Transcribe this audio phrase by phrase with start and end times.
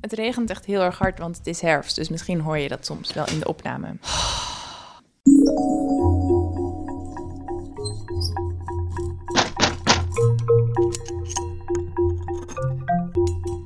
[0.00, 1.96] Het regent echt heel erg hard, want het is herfst.
[1.96, 3.96] Dus misschien hoor je dat soms wel in de opname.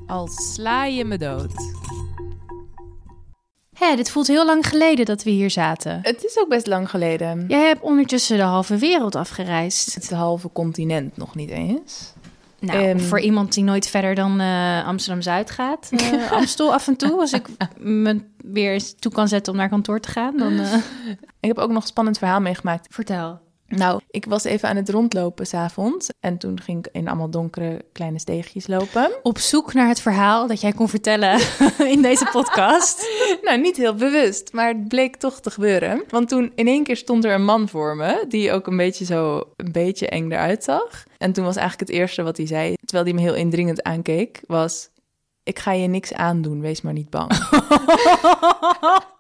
[0.07, 1.75] Al sla je me dood.
[3.73, 5.99] Hé, dit voelt heel lang geleden dat we hier zaten.
[6.03, 7.45] Het is ook best lang geleden.
[7.49, 9.95] Jij hebt ondertussen de halve wereld afgereisd.
[9.95, 12.13] Het is de halve continent nog niet eens.
[12.67, 12.99] Nou, Ehm.
[12.99, 17.33] voor iemand die nooit verder dan eh, Amsterdam-Zuid gaat, eh, Amstel af en toe, als
[17.33, 17.47] ik
[17.79, 20.73] me weer eens toe kan zetten om naar kantoor te gaan, dan eh,
[21.41, 22.87] Ik heb ook nog een spannend verhaal meegemaakt.
[22.91, 23.41] vertel.
[23.69, 26.09] Nou, ik was even aan het rondlopen s'avonds.
[26.21, 29.11] En toen ging ik in allemaal donkere kleine steegjes lopen.
[29.23, 31.41] Op zoek naar het verhaal dat jij kon vertellen
[31.95, 33.05] in deze podcast.
[33.43, 36.05] Nou, niet heel bewust, maar het bleek toch te gebeuren.
[36.09, 39.05] Want toen in één keer stond er een man voor me, die ook een beetje
[39.05, 41.05] zo een beetje eng eruit zag.
[41.19, 44.41] En toen was eigenlijk het eerste wat hij zei, terwijl hij me heel indringend aankeek,
[44.47, 44.89] was...
[45.43, 47.31] Ik ga je niks aandoen, wees maar niet bang.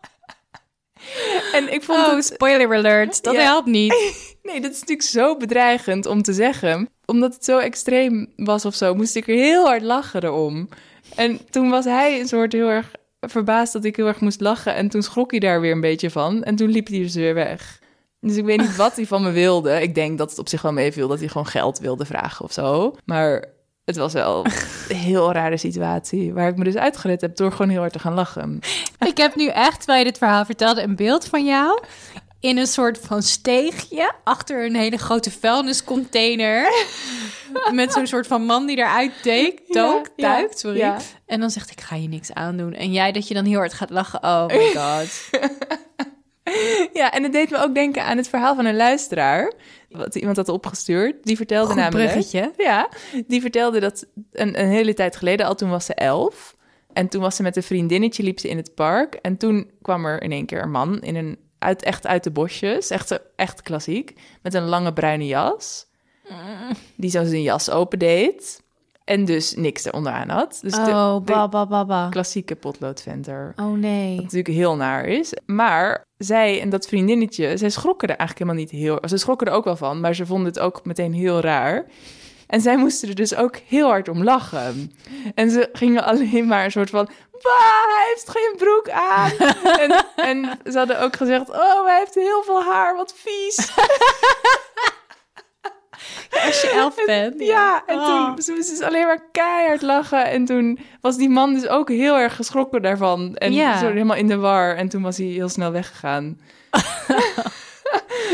[1.52, 2.24] en ik vond Oh, het...
[2.24, 3.40] spoiler alert, dat Ja.
[3.40, 3.95] helpt niet.
[4.43, 6.88] Nee, dat is natuurlijk zo bedreigend om te zeggen.
[7.07, 10.68] Omdat het zo extreem was of zo, moest ik er heel hard lachen erom.
[11.16, 12.90] En toen was hij een soort heel erg
[13.21, 14.74] verbaasd dat ik heel erg moest lachen.
[14.74, 16.43] En toen schrok hij daar weer een beetje van.
[16.43, 17.79] En toen liep hij dus weer weg.
[18.21, 19.82] Dus ik weet niet wat hij van me wilde.
[19.82, 22.52] Ik denk dat het op zich wel meeviel dat hij gewoon geld wilde vragen of
[22.52, 22.96] zo.
[23.04, 23.45] Maar
[23.87, 24.45] het was wel
[24.88, 26.32] een heel rare situatie.
[26.32, 28.60] Waar ik me dus uitgered heb door gewoon heel hard te gaan lachen.
[29.06, 31.80] Ik heb nu echt, terwijl je dit verhaal vertelde, een beeld van jou
[32.40, 36.70] in een soort van steegje achter een hele grote vuilniscontainer.
[37.73, 40.78] Met zo'n soort van man die eruit deed, dook, Ja, duikt, sorry.
[40.78, 40.96] ja.
[41.26, 42.73] En dan zegt ik ga je niks aandoen.
[42.74, 44.23] En jij dat je dan heel hard gaat lachen.
[44.23, 45.30] Oh my god.
[46.93, 49.52] Ja, en het deed me ook denken aan het verhaal van een luisteraar.
[49.90, 51.24] Wat iemand had opgestuurd.
[51.24, 52.10] Die vertelde Goed namelijk.
[52.10, 52.52] bruggetje.
[52.56, 52.88] Ja,
[53.26, 56.56] die vertelde dat een, een hele tijd geleden, al toen was ze elf.
[56.93, 59.15] En toen was ze met een vriendinnetje, liep ze in het park.
[59.15, 62.30] En toen kwam er in één keer een man in een, uit, echt uit de
[62.30, 62.90] bosjes.
[62.90, 64.15] Echt, echt klassiek.
[64.43, 65.87] Met een lange bruine jas.
[66.97, 68.62] Die zo zijn jas opendeed.
[69.06, 70.59] En dus niks eronder aan had.
[70.62, 72.09] Dus Oh, de ba, ba, ba, ba.
[72.11, 73.53] klassieke potloodventer.
[73.56, 74.15] Oh nee.
[74.15, 75.33] Wat natuurlijk heel naar is.
[75.44, 79.09] Maar zij en dat vriendinnetje, zij schrokken er eigenlijk helemaal niet heel...
[79.09, 81.87] Ze schrokken er ook wel van, maar ze vonden het ook meteen heel raar.
[82.47, 84.93] En zij moesten er dus ook heel hard om lachen.
[85.34, 87.09] En ze gingen alleen maar een soort van...
[87.43, 89.31] Bah, hij heeft geen broek aan.
[89.83, 91.50] en, en ze hadden ook gezegd...
[91.50, 93.56] Oh, hij heeft heel veel haar, wat vies.
[96.47, 97.41] Als je elf bent.
[97.41, 98.05] Ja, en Oh.
[98.34, 100.25] toen ze moesten dus alleen maar keihard lachen.
[100.27, 103.34] En toen was die man dus ook heel erg geschrokken daarvan.
[103.37, 103.78] En Ja.
[103.78, 104.77] zo helemaal in de war.
[104.77, 106.41] En toen was hij heel snel weggegaan.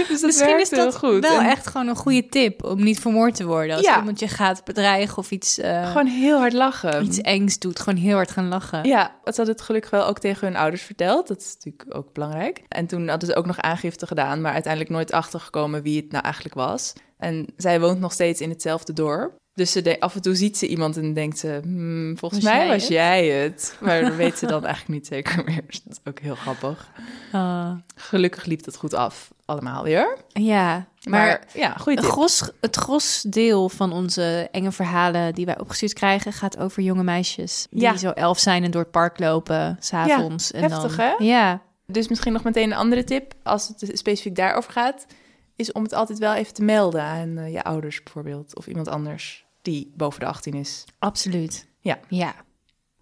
[0.09, 1.21] dus Misschien is dat goed.
[1.21, 3.77] wel En echt gewoon een goede tip om niet vermoord te worden.
[3.77, 3.99] Als Ja.
[3.99, 7.05] iemand je gaat bedreigen of iets, eh, Gewoon heel hard lachen.
[7.05, 7.81] iets engs doet.
[7.81, 8.85] Gewoon heel hard gaan lachen.
[8.85, 11.29] Ja, ze hadden het gelukkig wel ook tegen hun ouders verteld.
[11.29, 12.63] Dat is natuurlijk ook belangrijk.
[12.69, 16.25] En toen hadden ze ook nog aangifte gedaan, maar uiteindelijk nooit achtergekomen wie het nou
[16.25, 16.93] eigenlijk was.
[17.19, 19.41] En zij woont nog steeds in hetzelfde dorp.
[19.55, 22.53] Dus ze de- af en toe ziet ze iemand en denkt ze, hmm, volgens Was
[22.53, 22.93] mij jij was het?
[22.93, 23.77] jij het.
[23.81, 25.63] Maar dat weet ze dan eigenlijk niet zeker meer.
[25.67, 26.91] Dus dat is ook heel grappig.
[27.33, 27.71] Ah.
[27.95, 30.17] Gelukkig liep het goed af, allemaal weer.
[30.29, 30.73] ja,
[31.05, 35.93] Maar, maar ja, goede gros, het gros deel van onze enge verhalen die wij opgestuurd
[35.93, 36.33] krijgen...
[36.33, 37.97] gaat over jonge meisjes die Ja.
[37.97, 40.49] zo elf zijn en door het park lopen, s'avonds.
[40.49, 41.25] Ja, en heftig, dan, hè?
[41.25, 45.07] Ja, Dus misschien nog meteen een andere tip, als het specifiek daarover gaat,
[45.57, 48.89] is om het altijd wel even te melden aan eh, je ouders bijvoorbeeld, of iemand
[48.89, 50.84] anders die boven de 18 is.
[50.99, 51.67] absoluut.
[51.81, 51.99] Ja.
[52.09, 52.34] Ja.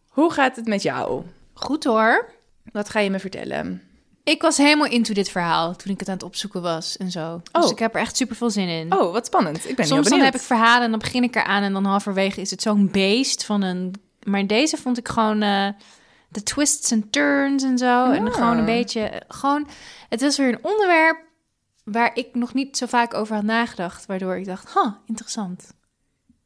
[0.08, 1.22] Hoe gaat het met jou?
[1.52, 2.30] Goed hoor.
[2.72, 3.82] Wat ga je me vertellen?
[4.24, 7.40] Ik was helemaal into dit verhaal toen ik het aan het opzoeken was en zo.
[7.52, 7.70] Dus Oh.
[7.70, 8.92] ik heb er echt super veel zin in.
[8.94, 9.68] Oh, wat spannend.
[9.68, 12.40] Ik ben Soms dan heb ik verhalen en dan begin ik eraan en dan halverwege
[12.40, 13.94] is het zo'n beest van een...
[14.26, 15.68] Maar deze vond ik gewoon eh,
[16.28, 18.10] de twists en turns en zo.
[18.10, 19.22] En gewoon een beetje...
[19.28, 19.68] Gewoon,
[20.08, 21.18] het was weer een onderwerp
[21.84, 24.06] waar ik nog niet zo vaak over had nagedacht.
[24.06, 25.72] Waardoor ik dacht, huh, interessant.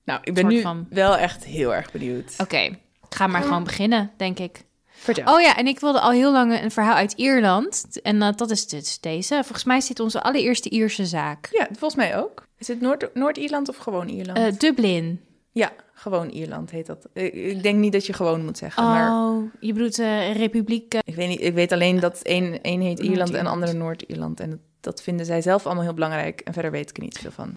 [0.05, 2.35] Nou, ik ben nu van- wel echt heel erg benieuwd.
[2.39, 2.79] Oké, ik
[3.09, 4.65] ga maar gewoon beginnen, denk ik.
[4.89, 5.35] Vertel.
[5.35, 8.01] Oh ja, en ik wilde al heel lang een verhaal uit Ierland.
[8.03, 9.35] En eh, dat is dus deze.
[9.35, 11.49] Volgens mij is dit onze allereerste Ierse zaak.
[11.53, 12.47] Ja, volgens mij ook.
[12.59, 14.39] Is het Noord- Noord-Ierland of gewoon Ierland?
[14.39, 15.21] Eh, Dublin.
[15.53, 17.07] ja, gewoon Ierland heet dat.
[17.12, 20.95] Ik, ik denk niet dat je gewoon moet zeggen, maar Oh, je bedoelt eh Republiek...
[20.95, 23.49] eh, ik weet, niet, ik weet alleen dat één, één heet Ierland en de Noord-Ierland.
[23.55, 24.41] andere Noord-Ierland.
[24.41, 26.41] En dat, dat vinden zij zelf allemaal heel belangrijk.
[26.41, 27.57] En verder weet ik er niet veel van.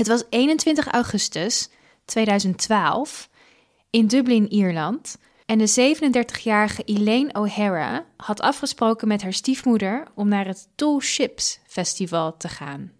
[0.00, 1.68] Het was 21 augustus
[2.04, 3.28] 2012
[3.90, 5.18] in Dublin, Ierland.
[5.46, 11.60] En de 37-jarige Elaine O'Hara had afgesproken met haar stiefmoeder om naar het Tall Ships
[11.66, 12.92] Festival te gaan.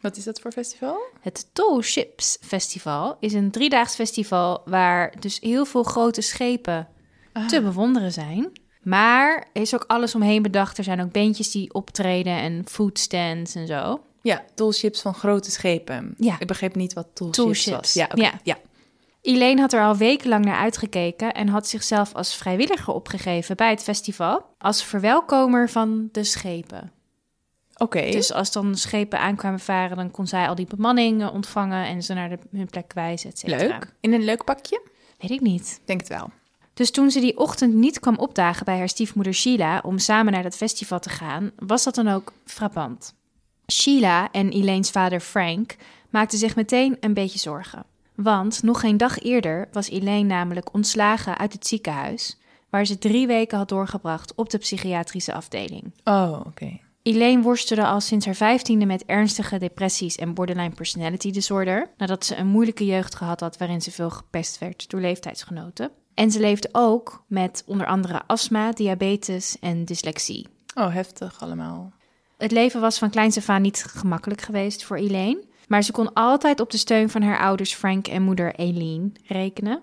[0.00, 0.98] Wat is dat voor festival?
[1.20, 6.88] Het Tall Ships Festival is een driedaags festival waar dus heel veel grote schepen
[7.48, 8.52] te bewonderen zijn.
[8.82, 10.78] Maar er is ook alles omheen bedacht.
[10.78, 14.00] Er zijn ook bandjes die optreden en foodstands en zo.
[14.24, 16.14] Ja, toolships van grote schepen.
[16.18, 16.36] Ja.
[16.38, 17.92] Ik begreep niet wat toolships, Toolships, was.
[17.92, 18.20] Ja, oké.
[18.22, 18.32] ja.
[18.42, 18.58] ja.
[19.20, 23.82] Elaine had er al wekenlang naar uitgekeken en had zichzelf als vrijwilliger opgegeven bij het
[23.82, 26.92] festival als verwelkomer van de schepen.
[27.76, 28.10] Oké.
[28.10, 32.02] Dus als dan schepen aankwamen varen, dan kon zij al die bemanning eh, ontvangen en
[32.02, 33.66] ze naar de, hun plek wijzen, et cetera.
[33.66, 33.94] leuk.
[34.00, 34.82] In een leuk pakje?
[35.18, 35.80] Weet ik niet.
[35.84, 36.30] Denk het wel.
[36.74, 40.42] Dus toen ze die ochtend niet kwam opdagen bij haar stiefmoeder Sheila om samen naar
[40.42, 43.14] dat festival te gaan, was dat dan ook frappant.
[43.72, 45.76] Sheila en Elaine's vader Frank
[46.10, 47.84] maakten zich meteen een beetje zorgen.
[48.14, 52.38] Want nog geen dag eerder was Elaine namelijk ontslagen uit het ziekenhuis,
[52.70, 55.92] waar ze drie weken had doorgebracht op de psychiatrische afdeling.
[56.04, 56.78] Oh, oké.
[57.02, 62.36] Elaine worstelde al sinds haar vijftiende met ernstige depressies en borderline personality disorder, nadat ze
[62.36, 65.90] een moeilijke jeugd gehad had waarin ze veel gepest werd door leeftijdsgenoten.
[66.14, 70.46] En ze leefde ook met onder andere astma, diabetes en dyslexie.
[70.74, 71.92] Oh, heftig allemaal.
[72.38, 76.60] Het leven was van kleins af niet gemakkelijk geweest voor Elaine, maar ze kon altijd
[76.60, 79.82] op de steun van haar ouders Frank en moeder Eileen rekenen.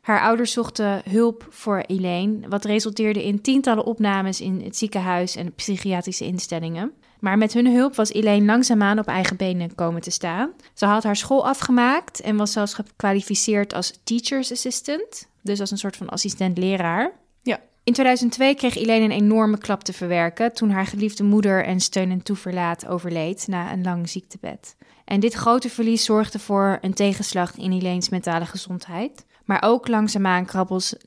[0.00, 5.54] Haar ouders zochten hulp voor Elaine, wat resulteerde in tientallen opnames in het ziekenhuis en
[5.54, 6.92] psychiatrische instellingen.
[7.20, 10.52] Maar met hun hulp was Elaine langzaamaan op eigen benen komen te staan.
[10.74, 15.78] Ze had haar school afgemaakt en was zelfs gekwalificeerd als teacher's assistant, dus als een
[15.78, 17.12] soort van assistent-leraar.
[17.42, 17.60] Ja.
[17.84, 22.10] In 2002 kreeg Elaine een enorme klap te verwerken toen haar geliefde moeder en steun
[22.10, 24.76] en toeverlaat overleed na een lang ziektebed.
[25.04, 29.24] En dit grote verlies zorgde voor een tegenslag in Elaine's mentale gezondheid.
[29.44, 30.46] Maar ook langzaamaan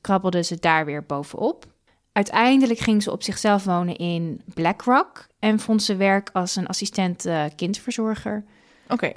[0.02, 1.66] krabbelde ze daar weer bovenop.
[2.12, 7.26] Uiteindelijk ging ze op zichzelf wonen in Blackrock en vond ze werk als een assistent
[7.26, 8.44] eh, kindverzorger.
[8.88, 9.12] Oké.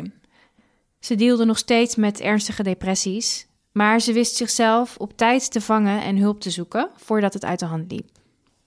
[0.99, 6.03] Ze deelde nog steeds met ernstige depressies, maar ze wist zichzelf op tijd te vangen
[6.03, 8.09] en hulp te zoeken voordat het uit de hand liep.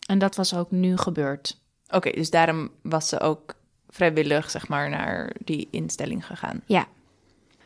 [0.07, 1.61] En dat was ook nu gebeurd.
[1.89, 3.55] Oké, dus daarom was ze ook
[3.89, 6.61] vrijwillig, zeg maar, naar die instelling gegaan.
[6.65, 6.87] Ja.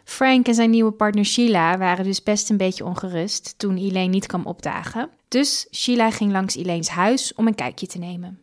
[0.03, 4.25] Frank en zijn nieuwe partner Sheila waren dus best een beetje ongerust toen Elaine niet
[4.25, 5.09] kwam opdagen.
[5.27, 8.39] Dus Sheila ging langs Elaine's huis om een kijkje te nemen.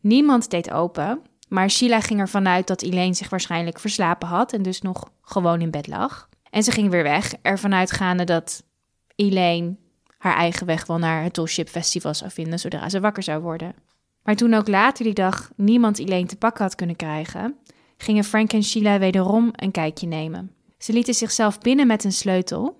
[0.00, 4.62] Niemand deed open, maar Sheila ging ervan uit dat Elaine zich waarschijnlijk verslapen had en
[4.62, 6.28] dus nog gewoon in bed lag.
[6.50, 8.64] En ze ging weer weg, ervan uitgaande dat
[9.16, 9.76] Elaine
[10.18, 13.74] haar eigen weg wel naar het Tollship Festival zou vinden zodra ze wakker zou worden.
[14.22, 17.56] Maar toen ook later die dag niemand Elaine te pakken had kunnen krijgen,
[17.96, 20.52] gingen Frank en Sheila wederom een kijkje nemen.
[20.78, 22.76] Ze lieten zichzelf binnen met een sleutel,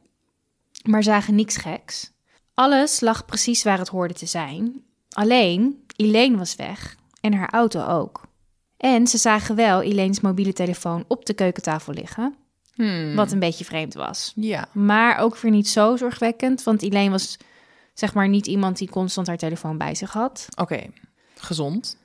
[0.82, 2.12] maar zagen niks geks.
[2.54, 4.82] Alles lag precies waar het hoorde te zijn.
[5.10, 8.28] Alleen, Elaine was weg en haar auto ook.
[8.76, 12.34] En ze zagen wel Elaine's mobiele telefoon op de keukentafel liggen,
[12.74, 13.14] Hmm.
[13.14, 14.32] wat een beetje vreemd was.
[14.34, 14.68] Ja.
[14.72, 17.36] Maar ook weer niet zo zorgwekkend, want Elaine was
[17.94, 20.46] zeg maar niet iemand die constant haar telefoon bij zich had.
[20.56, 20.80] Oké.
[21.34, 21.98] Gezond.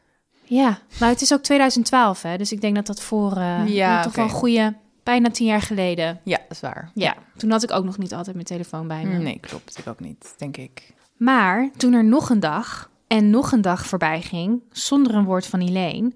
[0.44, 4.02] Ja, nou het is ook 2012 hè, dus ik denk dat dat voor eh, Ja,
[4.04, 6.20] toch wel een goede, bijna tien jaar geleden.
[6.24, 6.92] Ja, dat is waar.
[6.94, 9.18] Ja, toen had ik ook nog niet altijd mijn telefoon bij me.
[9.18, 9.78] Nee, klopt.
[9.78, 10.94] Ik ook niet, denk ik.
[11.18, 15.46] Maar toen er nog een dag en nog een dag voorbij ging, zonder een woord
[15.46, 16.14] van Elaine,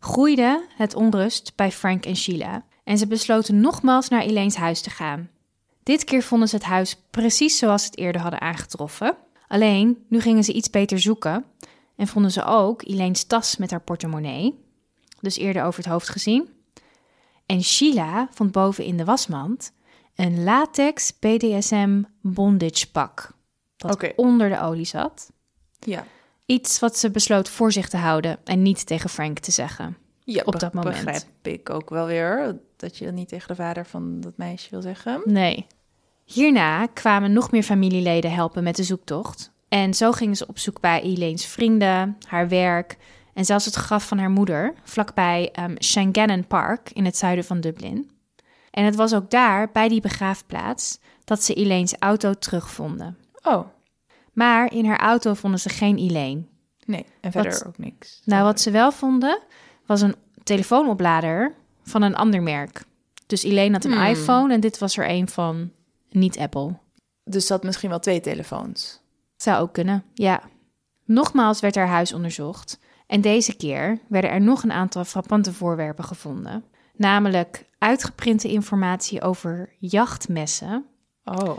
[0.00, 2.64] groeide het onrust bij Frank en Sheila.
[2.86, 5.30] En ze besloten nogmaals naar Elaine's huis te gaan.
[5.82, 9.16] Dit keer vonden ze het huis precies zoals ze het eerder hadden aangetroffen.
[9.48, 11.44] Alleen, nu gingen ze iets beter zoeken
[11.96, 14.64] en vonden ze ook Elaine's tas met haar portemonnee.
[15.20, 16.48] Dus eerder over het hoofd gezien.
[17.46, 19.72] En Sheila vond boven in de wasmand
[20.14, 23.32] een latex BDSM bondage pak.
[23.76, 25.32] Dat onder de olie zat.
[25.78, 26.06] Ja.
[26.44, 29.96] Iets wat ze besloot voor zich te houden en niet tegen Frank te zeggen.
[30.34, 30.94] Ja Op dat moment.
[30.94, 32.56] begrijp ik ook wel weer.
[32.76, 35.20] Dat je dat niet tegen de vader van dat meisje wil zeggen.
[35.24, 35.66] Nee.
[36.24, 39.52] Hierna kwamen nog meer familieleden helpen met de zoektocht.
[39.68, 42.96] En zo gingen ze op zoek bij Elaine's vrienden, haar werk
[43.34, 47.60] en zelfs het graf van haar moeder, vlakbij um, Shangannon Park in het zuiden van
[47.60, 48.10] Dublin.
[48.70, 53.18] En het was ook daar, bij die begraafplaats, dat ze Elaine's auto terugvonden.
[53.42, 53.66] Oh,
[54.32, 56.42] Maar in haar auto vonden ze geen Elaine.
[56.84, 57.06] nee.
[57.20, 58.22] En verder Wat- ook niks.
[58.24, 59.40] Nou, wat ze wel vonden,
[59.86, 62.84] was een telefoonoplader van een ander merk.
[63.26, 64.06] Dus Elaine had een Hmm.
[64.06, 65.70] iPhone en dit was er een van
[66.10, 66.74] niet Apple.
[67.24, 69.00] Dus ze had misschien wel twee telefoons.
[69.36, 70.42] Zou ook kunnen, ja.
[71.04, 72.78] Nogmaals werd haar huis onderzocht.
[73.06, 76.64] En deze keer werden er nog een aantal frappante voorwerpen gevonden.
[76.96, 80.84] Namelijk uitgeprinte informatie over jachtmessen
[81.24, 81.56] Oh,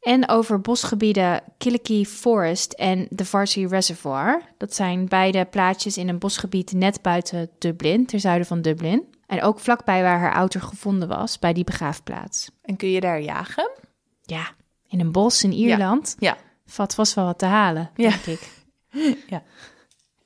[0.00, 4.42] En over bosgebieden Killikee Forest en de Varsity Reservoir.
[4.58, 9.04] Dat zijn beide plaatsjes in een bosgebied net buiten Dublin, ter zuiden van Dublin.
[9.26, 12.50] En ook vlakbij waar haar auto gevonden was, bij die begraafplaats.
[12.62, 13.70] En kun je daar jagen?
[14.22, 14.50] Ja,
[14.88, 16.36] in een bos in Ierland Ja.
[16.66, 18.10] valt vast wel wat te halen, Ja.
[18.10, 18.50] denk ik.
[19.28, 19.42] Ja.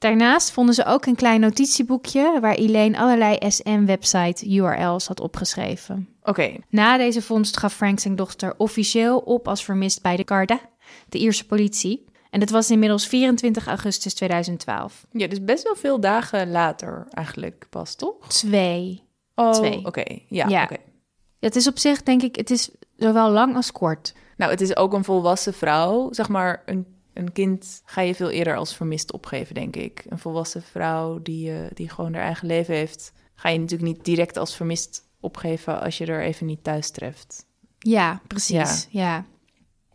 [0.03, 6.09] Daarnaast vonden ze ook een klein notitieboekje waar Elaine allerlei SM-website URL's had opgeschreven.
[6.23, 6.57] Oké.
[6.69, 10.61] Na deze vondst gaf Frank zijn dochter officieel op als vermist bij de Garda,
[11.09, 12.05] de Ierse politie.
[12.31, 15.07] En dat was inmiddels 24 augustus 2012.
[15.11, 18.29] Ja, dus best wel veel dagen later eigenlijk pas, toch?
[18.29, 19.03] Twee.
[19.35, 19.85] Oh, Twee.
[19.85, 20.19] oké.
[20.29, 20.63] Ja, Ja.
[20.63, 20.77] oké.
[21.41, 24.15] Het is op zich, denk ik, het is zowel lang als kort.
[24.37, 26.09] Nou, het is ook een volwassen vrouw.
[26.13, 30.05] Zeg maar, een, een kind ga je veel eerder als vermist opgeven, denk ik.
[30.09, 33.13] Een volwassen vrouw die, eh, die gewoon haar eigen leven heeft...
[33.35, 35.81] ga je natuurlijk niet direct als vermist opgeven...
[35.81, 37.47] als je er even niet thuis treft.
[37.79, 38.87] Ja, precies.
[38.91, 39.25] Ja.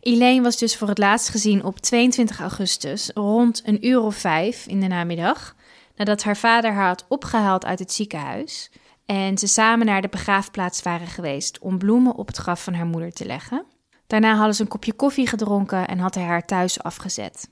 [0.00, 4.66] Elaine was dus voor het laatst gezien op 22 augustus, rond een uur of vijf
[4.66, 5.56] in de namiddag,
[5.96, 8.70] nadat haar vader haar had opgehaald uit het ziekenhuis
[9.06, 12.86] en ze samen naar de begraafplaats waren geweest om bloemen op het graf van haar
[12.86, 13.64] moeder te leggen.
[14.08, 17.50] Daarna hadden ze een kopje koffie gedronken en had hij haar thuis afgezet.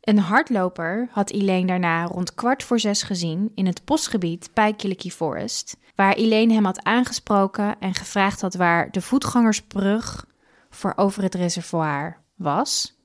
[0.00, 5.10] Een hardloper had Elaine daarna rond kwart voor zes gezien in het bosgebied bij Killikee
[5.10, 10.26] Forest, waar Elaine hem had aangesproken en gevraagd had waar de voetgangersbrug
[10.70, 12.98] voor over het reservoir was.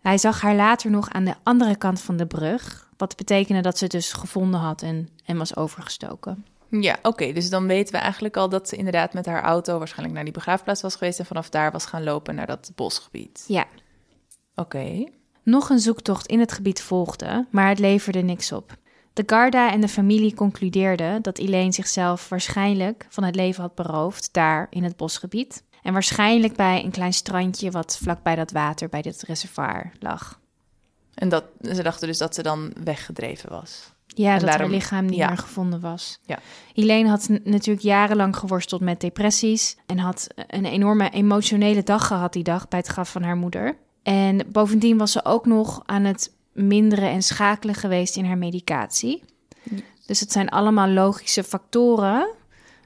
[0.00, 3.78] Hij zag haar later nog aan de andere kant van de brug, wat betekende dat
[3.78, 6.44] ze dus gevonden had en, en was overgestoken.
[6.70, 7.32] Ja, oké.
[7.32, 9.78] dus dan weten we eigenlijk al dat ze inderdaad met haar auto...
[9.78, 11.18] waarschijnlijk naar die begraafplaats was geweest...
[11.18, 13.44] en vanaf daar was gaan lopen naar dat bosgebied.
[13.46, 13.66] Ja,
[14.60, 15.04] Oké.
[15.42, 18.76] Nog een zoektocht in het gebied volgde, maar het leverde niks op.
[19.12, 24.32] De Garda en de familie concludeerden dat Elaine zichzelf waarschijnlijk van het leven had beroofd
[24.32, 25.64] daar in het bosgebied.
[25.82, 30.40] En waarschijnlijk bij een klein strandje wat vlakbij dat water bij dit reservoir lag.
[31.14, 33.92] En dat, ze dachten dus dat ze dan weggedreven was.
[34.14, 35.26] Ja, En dat daarom- haar lichaam niet ja.
[35.28, 36.18] meer gevonden was.
[36.26, 36.38] Ja.
[36.74, 42.42] Elaine had natuurlijk jarenlang geworsteld met depressies en had een enorme emotionele dag gehad die
[42.42, 43.76] dag bij het graf van haar moeder.
[44.02, 49.22] En bovendien was ze ook nog aan het minderen en schakelen geweest in haar medicatie.
[50.06, 52.28] Dus het zijn allemaal logische factoren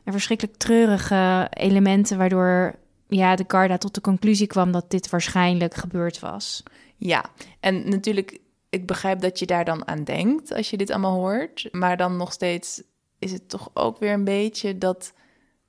[0.05, 2.75] en verschrikkelijk treurige elementen waardoor
[3.09, 6.63] ja, de Garda tot de conclusie kwam dat dit waarschijnlijk gebeurd was.
[6.97, 7.25] Ja,
[7.61, 8.39] en natuurlijk,
[8.75, 11.69] ik begrijp dat je daar dan aan denkt als je dit allemaal hoort.
[11.71, 12.83] Maar dan nog steeds
[13.19, 15.13] is het toch ook weer een beetje dat,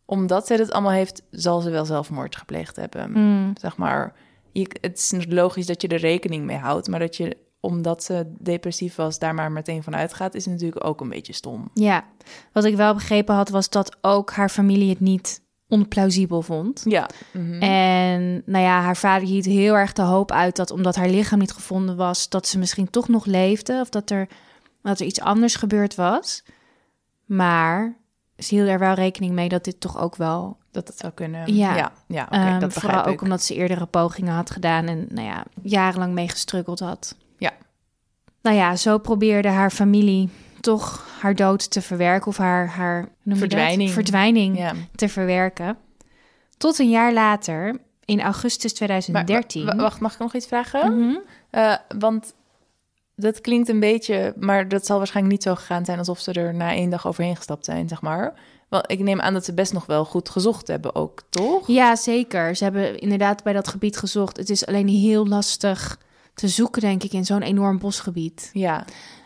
[0.06, 3.12] omdat zij het allemaal heeft, zal ze wel zelfmoord gepleegd hebben.
[3.12, 3.54] Mm.
[3.60, 4.14] Zeg maar,
[4.52, 8.34] je, het is logisch dat je er rekening mee houdt, maar dat je, omdat ze
[8.40, 11.70] depressief was, daar maar meteen van uitgaat, is natuurlijk ook een beetje stom.
[11.74, 12.06] Ja,
[12.52, 15.42] wat ik wel begrepen had was dat ook haar familie het niet
[15.76, 16.82] onplausibel vond.
[16.86, 17.10] Ja.
[17.32, 17.62] mhm.
[17.62, 21.40] En nou ja, haar vader hield heel erg de hoop uit dat omdat haar lichaam
[21.40, 24.28] niet gevonden was, dat ze misschien toch nog leefde of dat er,
[24.82, 26.44] dat er iets anders gebeurd was.
[27.26, 27.96] Maar
[28.38, 31.56] ze hield er wel rekening mee dat dit toch ook wel, dat het zou kunnen.
[31.56, 31.76] Ja.
[31.76, 33.22] ja, ja oké, ehm, dat vooral ook ik.
[33.22, 37.16] omdat ze eerdere pogingen had gedaan en nou ja, jarenlang mee gestruggeld had.
[37.38, 37.52] Ja.
[38.42, 40.30] Nou ja, zo probeerde haar familie
[40.66, 43.10] toch haar dood te verwerken of haar, haar?
[43.26, 43.90] Verdwijning.
[43.92, 44.74] verdwijning Ja.
[44.96, 45.78] te verwerken.
[46.58, 49.66] Tot een jaar later, in augustus Maar, 2013.
[49.66, 51.00] wa- wacht, mag ik nog iets vragen?
[51.00, 51.16] Mhm.
[51.50, 52.34] Eh, want
[53.16, 56.54] dat klinkt een beetje, maar dat zal waarschijnlijk niet zo gegaan zijn alsof ze er
[56.54, 58.34] na één dag overheen gestapt zijn, zeg maar.
[58.70, 61.68] Want ik neem aan dat ze best nog wel goed gezocht hebben ook, toch?
[61.68, 62.56] Ja, zeker.
[62.56, 64.38] Ze hebben inderdaad bij dat gebied gezocht.
[64.38, 66.00] Het is alleen heel lastig
[66.34, 68.50] te zoeken, denk ik, in zo'n enorm bosgebied.
[68.54, 68.86] Ja,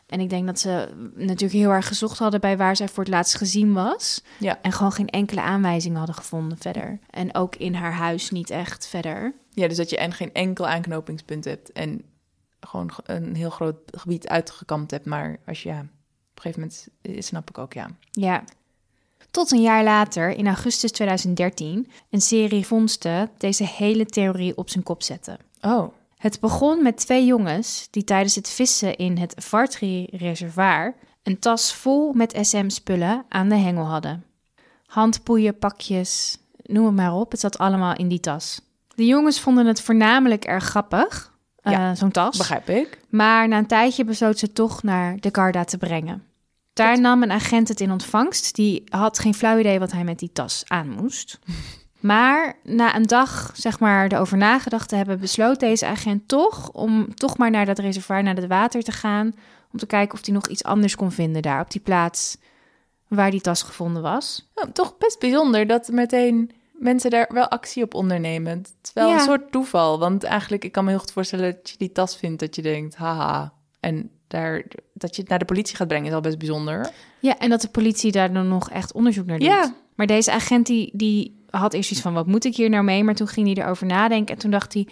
[0.09, 3.13] En ik denk dat ze natuurlijk heel erg gezocht hadden bij waar zij voor het
[3.13, 4.23] laatst gezien was.
[4.37, 4.59] ja.
[4.61, 6.99] En gewoon geen enkele aanwijzing hadden gevonden verder.
[7.09, 9.33] En ook in haar huis niet echt verder.
[9.53, 12.03] ja, dus dat je en geen enkel aanknopingspunt hebt en
[12.59, 15.05] gewoon een heel groot gebied uitgekampt hebt.
[15.05, 17.89] Maar als je, ja, op een gegeven moment eh, snap ik ook, ja.
[18.11, 18.43] Ja.
[19.31, 24.83] Tot een jaar later, in augustus 2013, een serie vondsten deze hele theorie op zijn
[24.83, 25.37] kop zetten.
[25.61, 31.73] Oh, Het begon met twee jongens die tijdens het vissen in het Vartri-reservoir een tas
[31.73, 34.23] vol met SM-spullen aan de hengel hadden.
[34.85, 38.61] Handboeien, pakjes, noem het maar op, het zat allemaal in die tas.
[38.95, 42.37] De jongens vonden het voornamelijk erg grappig, eh, zo'n tas.
[42.37, 42.99] begrijp ik.
[43.09, 46.23] Maar na een tijdje besloot ze toch naar de Garda te brengen.
[46.73, 48.55] Daar nam een agent het in ontvangst.
[48.55, 51.39] Die had geen flauw idee wat hij met die tas aan moest.
[51.99, 57.15] Maar na een dag, zeg maar, erover nagedacht te hebben, besloot deze agent toch om
[57.15, 59.33] toch maar naar dat reservoir, naar het water te gaan.
[59.73, 62.37] Om te kijken of hij nog iets anders kon vinden daar op die plaats
[63.07, 64.49] waar die tas gevonden was.
[64.55, 68.57] Oh, toch best bijzonder dat meteen mensen daar wel actie op ondernemen.
[68.57, 69.13] Het is wel Ja.
[69.13, 69.99] een soort toeval.
[69.99, 72.61] Want eigenlijk, ik kan me heel goed voorstellen dat je die tas vindt, dat je
[72.61, 73.53] denkt, haha.
[73.79, 74.63] En daar,
[74.93, 76.89] dat je het naar de politie gaat brengen is al best bijzonder.
[77.19, 79.47] Ja, en dat de politie daar dan nog echt onderzoek naar doet.
[79.47, 79.73] Ja.
[79.95, 83.03] Maar deze agent die, die had eerst iets van, wat moet ik hier nou mee?
[83.03, 84.87] Maar toen ging hij erover nadenken en toen dacht hij...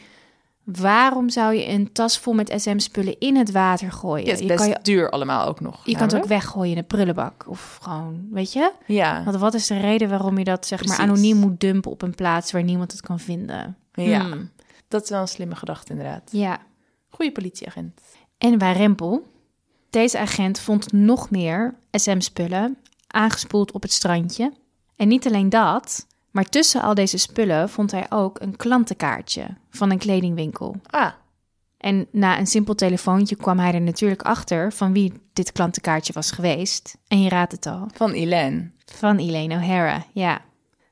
[0.64, 4.26] waarom zou je een tas vol met SM-spullen in het water gooien?
[4.26, 5.86] Ja, het is je best kan, je, duur allemaal ook nog.
[5.86, 7.46] je kan het ook weggooien in een prullenbak.
[7.48, 8.72] Of gewoon, weet je?
[8.86, 12.02] Ja, Want wat is de reden waarom je dat zeg maar anoniem moet dumpen op
[12.02, 13.78] een plaats waar niemand het kan vinden?
[13.94, 14.22] ja.
[14.22, 14.50] Hmm.
[14.88, 16.30] dat is wel een slimme gedachte inderdaad.
[16.32, 16.60] Ja.
[17.10, 18.02] Goeie politieagent.
[18.38, 19.26] En waar Rempel?
[19.90, 24.54] Deze agent vond nog meer SM-spullen aangespoeld op het strandje.
[24.96, 29.92] En niet alleen dat, maar tussen al deze spullen vond hij ook een klantenkaartje van
[29.92, 30.76] een kledingwinkel.
[30.86, 31.12] Ah,
[31.78, 36.32] En na een simpel telefoontje kwam hij er natuurlijk achter van wie dit klantenkaartje was
[36.32, 36.98] geweest.
[37.08, 38.72] En je raadt het al, van Elaine.
[38.86, 40.42] van Elaine O'Hara, ja.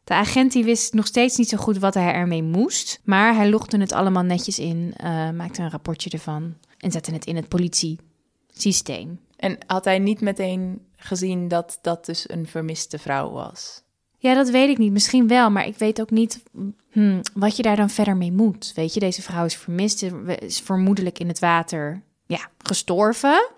[0.03, 3.49] De agent die wist nog steeds niet zo goed wat hij ermee moest, maar hij
[3.49, 7.47] logde het allemaal netjes in, eh, maakte een rapportje ervan en zette het in het
[7.47, 9.19] politiesysteem.
[9.35, 13.83] En had hij niet meteen gezien dat dat dus een vermiste vrouw was?
[14.25, 14.91] Ja, dat weet ik niet.
[14.91, 16.44] Misschien wel, maar ik weet ook niet
[16.91, 18.72] hmm, wat je daar dan verder mee moet.
[18.75, 20.05] Weet je, deze vrouw is vermist,
[20.39, 23.50] is vermoedelijk in het water ja, gestorven.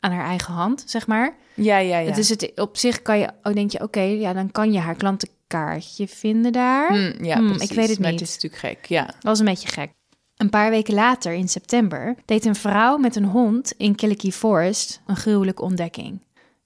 [0.00, 1.36] Aan haar eigen hand, zeg maar.
[1.54, 2.14] Ja, ja, ja.
[2.14, 4.94] Dus het, op zich kan je, oh, denk je, oké, ja, dan kan je haar
[4.94, 6.88] klantenkaartje vinden daar.
[6.88, 7.70] Hmm, ja, Hmm, precies.
[7.70, 8.20] ik weet het maar niet.
[8.20, 9.04] het is natuurlijk gek, ja.
[9.04, 9.90] Dat was een beetje gek.
[10.36, 15.00] Een paar weken later, in september, deed een vrouw met een hond in Killikee Forest
[15.06, 16.20] een gruwelijke ontdekking.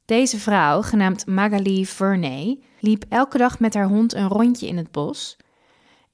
[0.06, 4.90] Deze vrouw, genaamd Magali Verney, liep elke dag met haar hond een rondje in het
[4.90, 5.36] bos.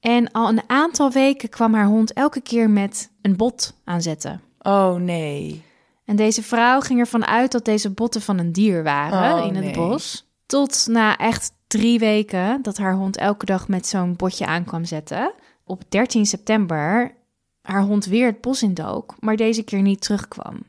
[0.01, 4.41] En al een aantal weken kwam haar hond elke keer met een bot aanzetten.
[4.61, 5.63] Oh, nee.
[6.05, 9.55] En deze vrouw ging ervan uit dat deze botten van een dier waren Oh, in
[9.55, 9.75] het nee.
[9.75, 10.27] bos.
[10.47, 15.33] Tot na echt drie weken dat haar hond elke dag met zo'n botje aankwam zetten.
[15.65, 17.15] Op 13 september
[17.63, 20.63] haar hond weer het bos indook, maar deze keer niet terugkwam.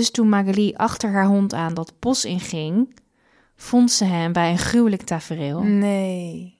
[0.00, 2.96] Dus toen Magali achter haar hond aan dat bos inging,
[3.56, 5.62] vond ze hem bij een gruwelijk tafereel.
[5.62, 6.58] Nee.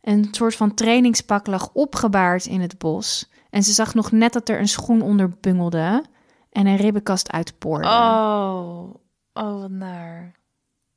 [0.00, 3.30] Een soort van trainingspak lag opgebaard in het bos.
[3.50, 6.04] En ze zag nog net dat er een schoen onder bungelde
[6.50, 7.88] en een ribbenkast uitpoorde.
[7.88, 8.94] Oh,
[9.32, 10.32] oh, wat naar.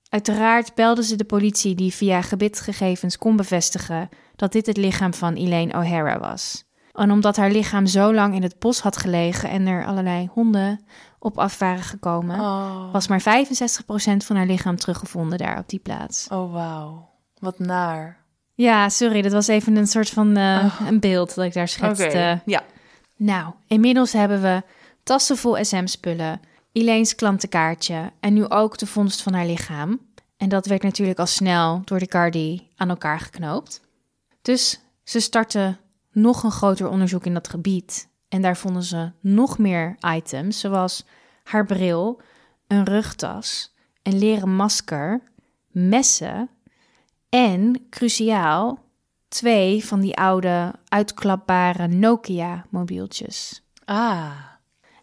[0.10, 5.34] Uiteraard belde ze de politie die via gebitgegevens kon bevestigen dat dit het lichaam van
[5.34, 6.64] Elaine O'Hara was.
[6.92, 10.86] En omdat haar lichaam zo lang in het bos had gelegen en er allerlei honden
[11.24, 13.24] op af waren gekomen, Oh, was maar 65%
[14.26, 16.28] van haar lichaam teruggevonden daar op die plaats.
[16.28, 17.10] oh wauw.
[17.40, 18.20] Wat naar.
[18.54, 21.72] Ja, sorry, dat was even een soort van eh, een beeld dat ik daar Oké,
[21.72, 22.42] schetste.
[22.46, 22.64] ja.
[23.16, 24.64] Nou, inmiddels hebben we
[25.04, 26.40] tassen vol SM-spullen,
[26.72, 30.00] Elaine's klantenkaartje en nu ook de vondst van haar lichaam.
[30.38, 33.82] En dat werd natuurlijk al snel door de Cardi aan elkaar geknoopt.
[34.42, 35.80] Dus ze startten
[36.12, 38.10] nog een groter onderzoek in dat gebied.
[38.32, 41.06] En daar vonden ze nog meer items, zoals
[41.44, 42.22] haar bril,
[42.68, 45.22] een rugtas, een leren masker,
[45.68, 46.50] messen
[47.30, 48.80] en, cruciaal,
[49.28, 53.64] twee van die oude uitklapbare Nokia-mobieltjes.
[53.86, 54.32] Ah,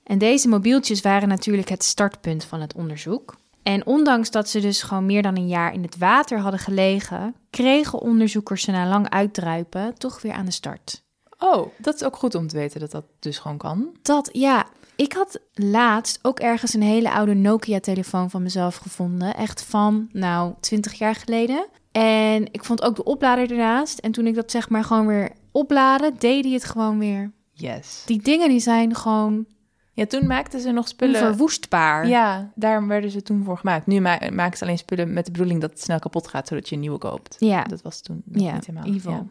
[0.03, 3.37] En deze mobieltjes waren natuurlijk het startpunt van het onderzoek.
[3.63, 7.35] En ondanks dat ze dus gewoon meer dan een jaar in het water hadden gelegen,
[7.51, 11.07] kregen onderzoekers ze na lang uitdruipen toch weer aan de start.
[11.39, 13.97] Oh, dat is ook goed om te weten dat dat dus gewoon kan.
[14.03, 19.35] Dat, ja, ik had laatst ook ergens een hele oude Nokia-telefoon van mezelf gevonden.
[19.35, 21.67] Echt van, nou, 20 jaar geleden.
[21.93, 23.99] En ik vond ook de oplader ernaast.
[23.99, 27.33] En toen ik dat zeg maar gewoon weer opladen, deed hij het gewoon weer.
[27.53, 28.03] Yes.
[28.07, 29.47] Die dingen die zijn gewoon
[29.93, 31.21] Ja, toen maakten ze nog spullen.
[31.21, 32.09] onverwoestbaar.
[32.09, 33.87] Ja, daar werden ze toen voor gemaakt.
[33.87, 36.69] Nu ma maken ze alleen spullen met de bedoeling dat het snel kapot gaat, zodat
[36.69, 37.37] je een nieuwe koopt.
[37.39, 37.63] Ja.
[37.65, 38.95] Dat was toen Ja, niet helemaal.
[38.95, 39.11] evil.
[39.11, 39.25] ja.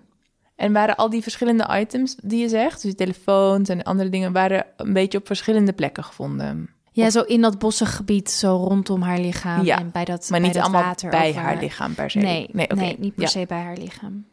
[0.58, 4.32] En waren al die verschillende items die je zegt, dus die telefoons en andere dingen,
[4.32, 6.70] waren een beetje op verschillende plekken gevonden.
[6.92, 9.66] Ja, zo in dat bossig gebied, zo rondom haar lichaam.
[9.66, 12.18] Ja, en bij dat, Maar bij niet dat allemaal water bij haar lichaam per se.
[12.20, 12.96] Nee, nee, oké.
[12.98, 13.30] niet per Ja.
[13.30, 14.26] se bij haar lichaam.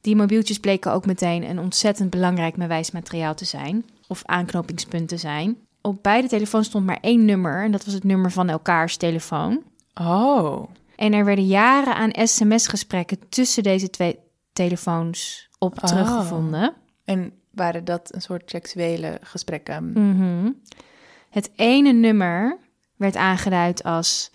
[0.00, 3.84] Die mobieltjes bleken ook meteen een ontzettend belangrijk bewijsmateriaal te zijn.
[4.08, 5.56] Of aanknopingspunt te zijn.
[5.80, 7.64] Op beide telefoons stond maar één nummer.
[7.64, 9.62] En dat was het nummer van elkaars telefoon.
[9.94, 10.62] Oh,
[10.96, 14.18] En er werden jaren aan sms-gesprekken tussen deze twee
[14.52, 15.84] telefoons op Oh.
[15.84, 16.74] teruggevonden.
[17.04, 19.92] en waren dat een soort seksuele gesprekken?
[19.92, 20.50] Mhm.
[21.30, 22.58] Het ene nummer
[22.96, 24.30] werd aangeduid als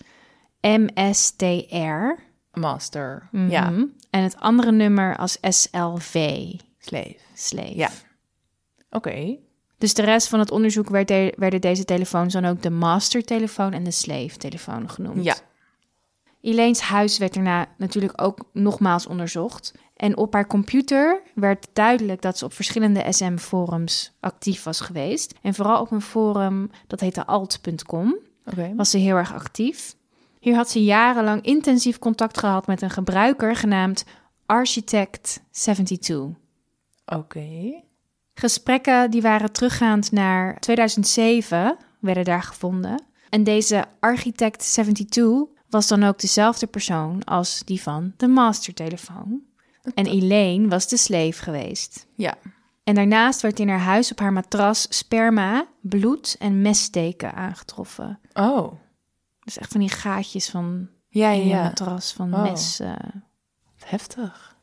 [0.62, 2.22] MSTR.
[2.54, 3.28] Master.
[3.32, 3.50] Mhm.
[3.50, 3.74] Ja,
[4.10, 6.14] En het andere nummer als SLV.
[6.80, 7.16] slave.
[7.34, 7.76] Slave.
[7.76, 7.90] Ja.
[8.90, 9.38] Oké.
[9.78, 13.74] Dus de rest van het onderzoek werd de- werden deze telefoons dan ook de master-telefoon
[13.74, 15.24] en de slave-telefoon genoemd.
[15.24, 15.36] Ja.
[16.42, 19.74] Elaine's huis werd daarna natuurlijk ook nogmaals onderzocht.
[19.96, 25.34] En op haar computer werd duidelijk dat ze op verschillende SM-forums actief was geweest.
[25.42, 28.74] En vooral op een forum dat heette alt.com Oké.
[28.76, 29.96] was ze heel erg actief.
[30.40, 34.06] Hier had ze jarenlang intensief contact gehad met een gebruiker genaamd
[34.54, 36.16] Architect72.
[37.06, 37.84] Oké.
[38.34, 43.04] Gesprekken die waren teruggaand naar 2007, werden daar gevonden.
[43.30, 49.42] En deze Architect72 was dan ook dezelfde persoon als die van de mastertelefoon.
[49.94, 52.08] En Elaine was de slave geweest.
[52.16, 52.34] Ja.
[52.84, 58.20] En daarnaast werd in haar huis op haar matras sperma, bloed en messteken aangetroffen.
[58.34, 58.74] Oh.
[59.44, 61.64] Dus echt van die gaatjes van Ja, ja.
[61.64, 62.42] matras van Oh.
[62.42, 62.80] mes.
[62.80, 62.94] eh.
[63.86, 64.58] Heftig.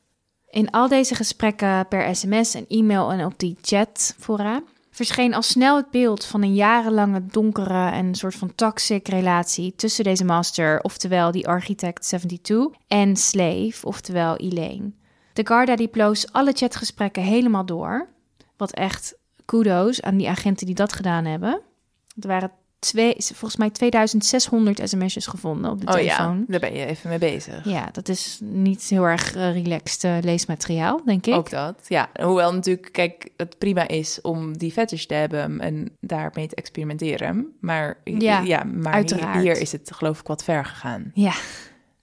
[0.50, 5.76] In al deze gesprekken per sms en e-mail en op die chatfora verscheen al snel
[5.76, 11.30] het beeld van een jarenlange donkere en soort van toxic relatie tussen deze master, oftewel
[11.30, 14.92] die architect 72, en slave, oftewel Elaine.
[15.32, 18.08] De Garda die ploos alle chatgesprekken helemaal door.
[18.56, 19.14] Wat echt
[19.44, 21.60] kudos aan die agenten die dat gedaan hebben.
[22.20, 26.38] Er waren twee, volgens mij 2600 sms'jes gevonden op de Oh telefoon.
[26.38, 27.64] ja, daar ben je even mee bezig.
[27.64, 31.34] Ja, dat is niet heel erg eh, relaxed eh, leesmateriaal, denk ik.
[31.34, 32.08] Ook dat, ja.
[32.22, 37.46] Hoewel natuurlijk, kijk, het prima is om die fetish te hebben en daarmee te experimenteren.
[37.60, 39.02] Maar, Ja, ja, maar.
[39.04, 41.10] Hier, hier is het geloof ik wat ver gegaan.
[41.14, 41.32] Ja.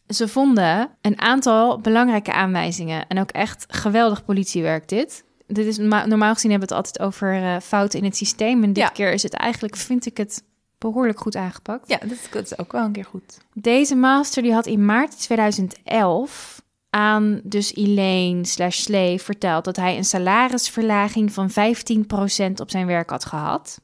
[0.10, 5.24] Ze vonden een aantal belangrijke aanwijzingen en ook echt geweldig politiewerk dit.
[5.48, 8.64] Dit is norma- normaal gezien hebben we het altijd over eh, fouten in het systeem
[8.64, 8.90] en dit Ja.
[8.90, 10.44] keer is het eigenlijk, vind ik het
[10.78, 11.90] behoorlijk goed aangepakt.
[11.90, 11.98] Ja,
[12.32, 13.38] dat is, ook wel een keer goed.
[13.54, 19.98] Deze master die had in maart 2011 aan dus Elaine slash Slave verteld dat hij
[19.98, 23.80] een salarisverlaging van 15% op zijn werk had gehad.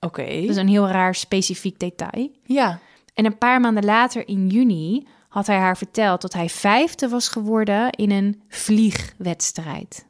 [0.00, 0.24] Oké.
[0.24, 2.30] Dat is een heel raar specifiek detail.
[2.42, 2.78] Ja.
[3.14, 7.28] En een paar maanden later, in juni, had hij haar verteld dat hij vijfde was
[7.28, 10.08] geworden in een vliegwedstrijd.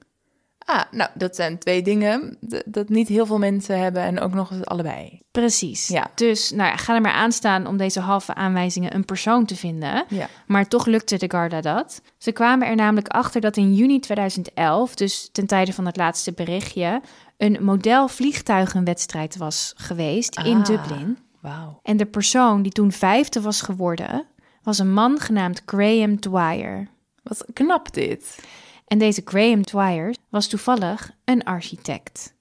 [0.65, 4.51] Ah, nou, dat zijn twee dingen dat niet heel veel mensen hebben en ook nog
[4.51, 5.21] eens allebei.
[5.31, 5.89] Precies.
[5.89, 6.11] Ja.
[6.15, 9.57] Dus nou ja, ga er maar aan staan om deze halve aanwijzingen een persoon te
[9.57, 10.05] vinden.
[10.09, 10.29] Ja.
[10.47, 12.03] Maar toch lukte de Garda dat.
[12.19, 16.33] Ze kwamen er namelijk achter dat in juni 2011, dus ten tijde van het laatste
[16.33, 17.01] berichtje,
[17.37, 20.65] een model vliegtuigenwedstrijd was geweest in Ah.
[20.65, 21.19] Dublin.
[21.41, 21.81] Wauw.
[21.83, 24.27] En de persoon die toen vijfde was geworden,
[24.71, 26.89] was een man genaamd Graham Dwyer.
[27.23, 28.39] Wat knap dit.
[28.87, 32.35] En deze Graham Dwyer was toevallig een architect.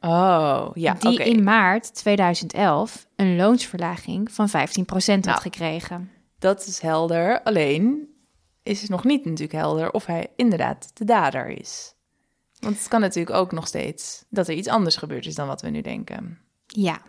[0.00, 5.40] Oh, ja, die in maart 2011 een loonsverlaging van 15% had Nou.
[5.40, 6.10] gekregen.
[6.38, 7.42] Dat is helder.
[7.42, 8.08] Alleen
[8.62, 11.94] is het nog niet natuurlijk helder of hij inderdaad de dader is.
[12.60, 15.62] Want het kan natuurlijk ook nog steeds dat er iets anders gebeurd is dan wat
[15.62, 16.38] we nu denken.
[16.66, 17.02] Ja.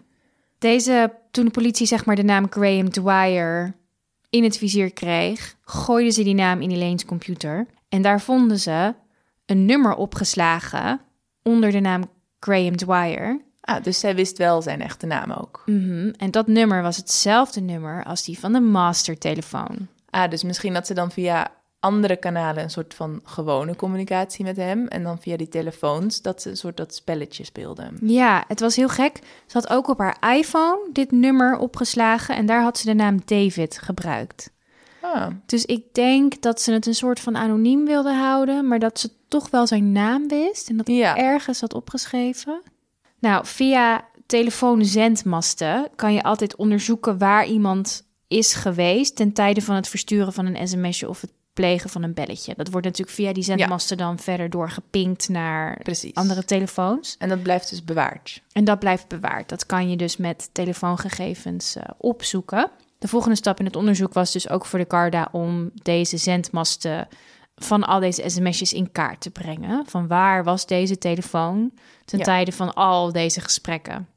[0.58, 3.79] Deze, toen de politie zeg maar de naam Graham Dwyer
[4.30, 7.68] in het vizier kreeg, gooiden ze die naam in Elaine's computer.
[7.90, 8.94] En daar vonden ze
[9.46, 11.02] een nummer opgeslagen
[11.44, 12.04] onder de naam
[12.40, 13.42] Graham Dwyer.
[13.62, 15.64] Ah, dus zij wist wel zijn echte naam ook.
[15.66, 16.12] Mhm.
[16.18, 19.88] En dat nummer was hetzelfde nummer als die van de mastertelefoon.
[20.10, 24.56] Ah, dus misschien dat ze dan via andere kanalen een soort van gewone communicatie met
[24.58, 24.88] hem.
[24.88, 27.98] En dan via die telefoons dat ze een soort dat spelletje speelden.
[28.02, 29.16] Ja, het was heel gek.
[29.46, 33.20] Ze had ook op haar iPhone dit nummer opgeslagen en daar had ze de naam
[33.26, 34.52] David gebruikt.
[35.02, 39.00] Ah, Dus ik denk dat ze het een soort van anoniem wilde houden, maar dat
[39.00, 41.18] ze toch wel zijn naam wist en dat Ja.
[41.18, 42.62] ergens had opgeschreven.
[43.20, 49.88] Nou, via telefoonzendmasten kan je altijd onderzoeken waar iemand is geweest ten tijde van het
[49.88, 52.54] versturen van een sms'je of het plegen van een belletje.
[52.58, 56.14] Dat wordt natuurlijk via die zendmasten dan verder doorgepinkt naar precies.
[56.14, 57.16] andere telefoons.
[57.20, 58.42] En dat blijft dus bewaard.
[58.52, 59.50] En dat blijft bewaard.
[59.50, 62.72] Dat kan je dus met telefoongegevens eh, opzoeken.
[63.00, 67.08] De volgende stap in het onderzoek was dus ook voor de Garda om deze zendmasten
[67.56, 69.86] van al deze sms'jes in kaart te brengen.
[69.88, 71.72] Van waar was deze telefoon
[72.06, 72.24] ten Ja.
[72.24, 74.08] tijde van al deze gesprekken?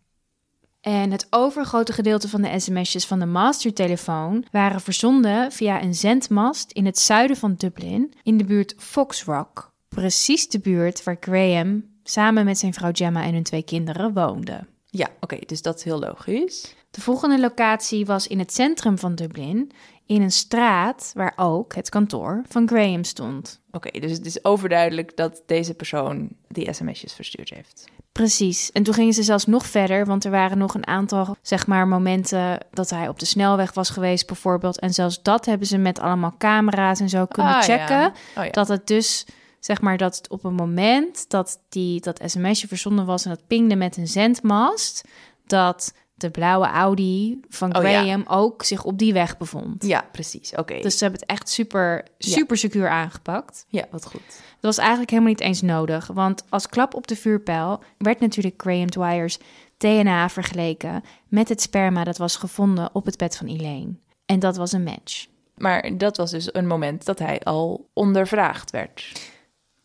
[0.83, 6.71] En het overgrote gedeelte van de sms'jes van de mastertelefoon waren verzonden via een zendmast
[6.73, 9.73] in het zuiden van Dublin, in de buurt Foxrock.
[9.88, 14.66] Precies de buurt waar Graham samen met zijn vrouw Gemma en hun twee kinderen woonde.
[14.87, 16.75] Ja, oké, dus dat is heel logisch.
[16.90, 19.71] De volgende locatie was in het centrum van Dublin,
[20.07, 23.61] in een straat waar ook het kantoor van Graham stond.
[23.71, 27.85] Oké, dus het is overduidelijk dat deze persoon die sms'jes verstuurd heeft.
[28.12, 28.72] Precies.
[28.72, 31.88] En toen gingen ze zelfs nog verder, want er waren nog een aantal, zeg maar,
[31.88, 34.79] momenten dat hij op de snelweg was geweest, bijvoorbeeld.
[34.79, 37.79] En zelfs dat hebben ze met allemaal camera's en zo kunnen Ah, ja.
[37.79, 38.12] checken.
[38.37, 38.51] Oh ja.
[38.51, 39.27] Dat het dus,
[39.61, 43.46] zeg maar, dat het op een moment dat die, dat sms'je verzonden was en dat
[43.46, 45.09] pingde met een zendmast,
[45.46, 48.01] dat de blauwe Audi van Oh, ja.
[48.03, 49.85] Graham ook zich op die weg bevond.
[49.85, 50.55] Ja, precies.
[50.55, 50.81] Oké.
[50.81, 53.64] Dus ze hebben het echt super, super secuur aangepakt.
[53.68, 54.22] Ja, wat goed.
[54.29, 56.07] Dat was eigenlijk helemaal niet eens nodig.
[56.07, 59.38] Want als klap op de vuurpijl werd natuurlijk Graham Dwyer's
[59.77, 63.94] DNA vergeleken met het sperma dat was gevonden op het bed van Elaine.
[64.27, 65.27] En dat was een match.
[65.57, 69.12] Maar dat was dus een moment dat hij al ondervraagd werd.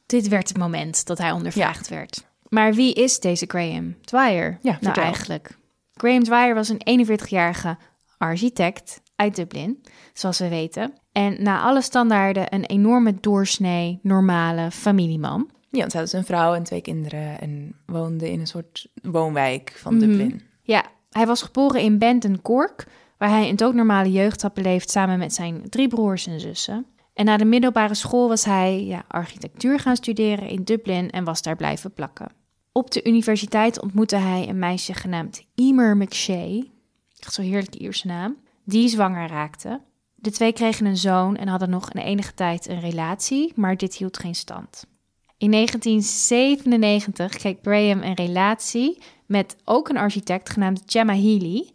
[0.06, 2.26] Dit werd het moment dat hij ondervraagd werd.
[2.50, 4.58] Maar wie is deze Graham Dwyer?
[4.62, 5.58] Ja, nou eigenlijk.
[5.98, 7.78] Graham Dwyer was een 41-jarige
[8.18, 9.82] architect uit Dublin,
[10.14, 10.94] zoals we weten.
[11.12, 15.50] En na alle standaarden een enorme doorsnee, normale familieman.
[15.70, 18.88] Ja, want hij had dus een vrouw en twee kinderen en woonde in een soort
[19.02, 20.06] woonwijk van Mhm.
[20.08, 20.42] Dublin.
[20.62, 22.86] Ja, hij was geboren in Benton, Cork,
[23.18, 26.86] waar hij een doodnormale jeugd had beleefd samen met zijn drie broers en zussen.
[27.14, 31.42] En na de middelbare school was hij ja, architectuur gaan studeren in Dublin en was
[31.42, 32.28] daar blijven plakken.
[32.78, 36.72] Op de universiteit ontmoette hij een meisje genaamd Emer McShay,
[37.20, 39.82] echt zo heerlijk die Ierse naam, die zwanger raakte.
[40.16, 43.96] De twee kregen een zoon en hadden nog een enige tijd een relatie, maar dit
[43.96, 44.86] hield geen stand.
[45.38, 51.70] In 1997 kreeg Graham een relatie met ook een architect genaamd Gemma Healy.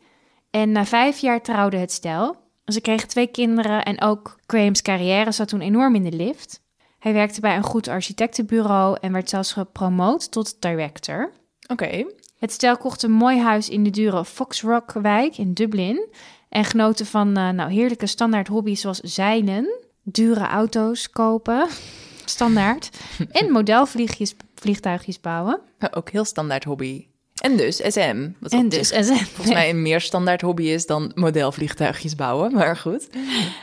[0.50, 2.36] En na vijf jaar trouwde het stel.
[2.64, 6.62] Ze kregen twee kinderen en ook Graham's carrière zat toen enorm in de lift.
[7.02, 11.32] Hij werkte bij een goed architectenbureau en werd zelfs gepromoot tot director.
[11.68, 12.04] Oké.
[12.38, 16.08] Het stel kocht een mooi huis in de dure Fox Rock wijk in Dublin.
[16.48, 21.68] En genoten van eh, nou, heerlijke standaard hobby's zoals zeilen, dure auto's kopen,
[22.24, 22.90] standaard.
[23.30, 25.60] en modelvliegjes vliegtuigjes bouwen.
[25.90, 27.06] Ook heel standaard hobby.
[27.42, 28.28] En dus SM.
[28.40, 29.14] Wat En dus SM.
[29.14, 32.52] volgens mij een meer standaard hobby is dan modelvliegtuigjes bouwen.
[32.52, 33.08] Maar goed.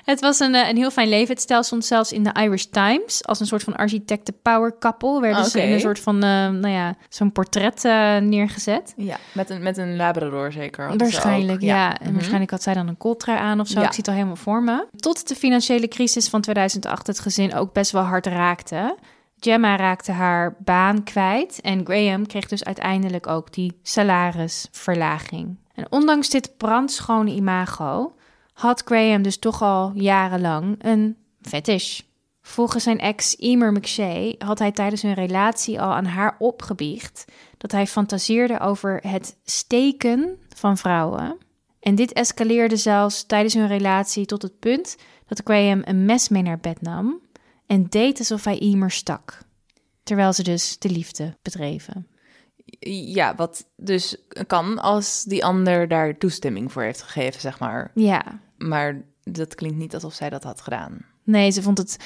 [0.06, 1.28] Het was een, eh, een heel fijn leven.
[1.34, 5.22] Het stel stond zelfs in de Irish Times als een soort van architecten power couple.
[5.22, 5.68] Werden ze Oké.
[5.68, 8.94] in een soort van, eh, nou ja, zo'n portret eh, neergezet.
[8.98, 10.92] Ja, met een, met een labrador zeker.
[10.92, 11.98] ze Waarschijnlijk, ja.
[11.98, 12.14] En Mhm.
[12.14, 13.80] waarschijnlijk had zij dan een coltrui aan of zo.
[13.80, 13.86] Ja.
[13.86, 14.86] Ik zie het al helemaal voor me.
[14.96, 18.96] Tot de financiële crisis van 2008 het gezin ook best wel hard raakte.
[19.40, 25.58] Gemma raakte haar baan kwijt en Graham kreeg dus uiteindelijk ook die salarisverlaging.
[25.74, 28.16] En ondanks dit brandschone imago
[28.54, 32.00] had Graham dus toch al jarenlang een fetish.
[32.42, 37.26] Volgens zijn ex Emer McShay had hij tijdens hun relatie al aan haar opgebiecht
[37.58, 41.38] dat hij fantaseerde over het steken van vrouwen.
[41.80, 44.98] En dit escaleerde zelfs tijdens hun relatie tot het punt
[45.28, 47.22] dat Graham een mes mee naar bed nam
[47.70, 49.38] en deed alsof hij Emer stak.
[50.04, 52.08] Terwijl ze dus de liefde bedreven.
[52.90, 54.16] Ja, wat dus
[54.48, 57.92] kan als die ander daar toestemming voor heeft gegeven, zeg maar.
[57.96, 61.06] Ja, Maar dat klinkt niet alsof zij dat had gedaan.
[61.24, 61.98] nee, ze vond het,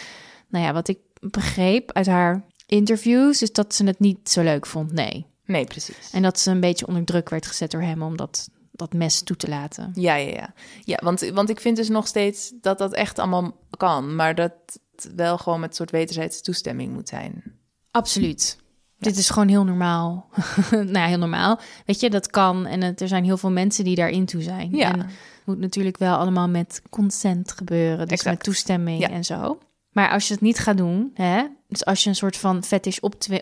[0.48, 4.66] nou ja, wat ik begreep uit haar interviews, is dat ze het niet zo leuk
[4.66, 5.26] vond, nee.
[5.46, 6.10] Nee, precies.
[6.12, 9.22] En dat ze een beetje onder druk werd gezet door hem om dat, dat mes
[9.22, 9.92] toe te laten.
[9.94, 10.54] Ja, ja, ja.
[10.84, 14.16] Ja, want, want ik vind dus nog steeds dat dat echt allemaal kan.
[14.16, 14.54] Maar dat
[14.96, 17.44] het wel gewoon met een soort wederzijdse toestemming moet zijn.
[17.92, 18.58] Absoluut.
[19.00, 20.30] Dit is gewoon heel normaal.
[20.72, 21.60] nou ja, heel normaal.
[21.86, 22.66] Weet je, dat kan.
[22.66, 24.76] En het, er zijn heel veel mensen die daarin toe zijn.
[24.76, 24.92] Ja.
[24.94, 25.10] En het
[25.46, 28.08] moet natuurlijk wel allemaal met consent gebeuren.
[28.08, 28.36] Dus Exact.
[28.36, 29.10] met toestemming Ja.
[29.10, 29.60] en zo.
[29.92, 32.98] Maar als je het niet gaat doen, hè, dus als je een soort van fetish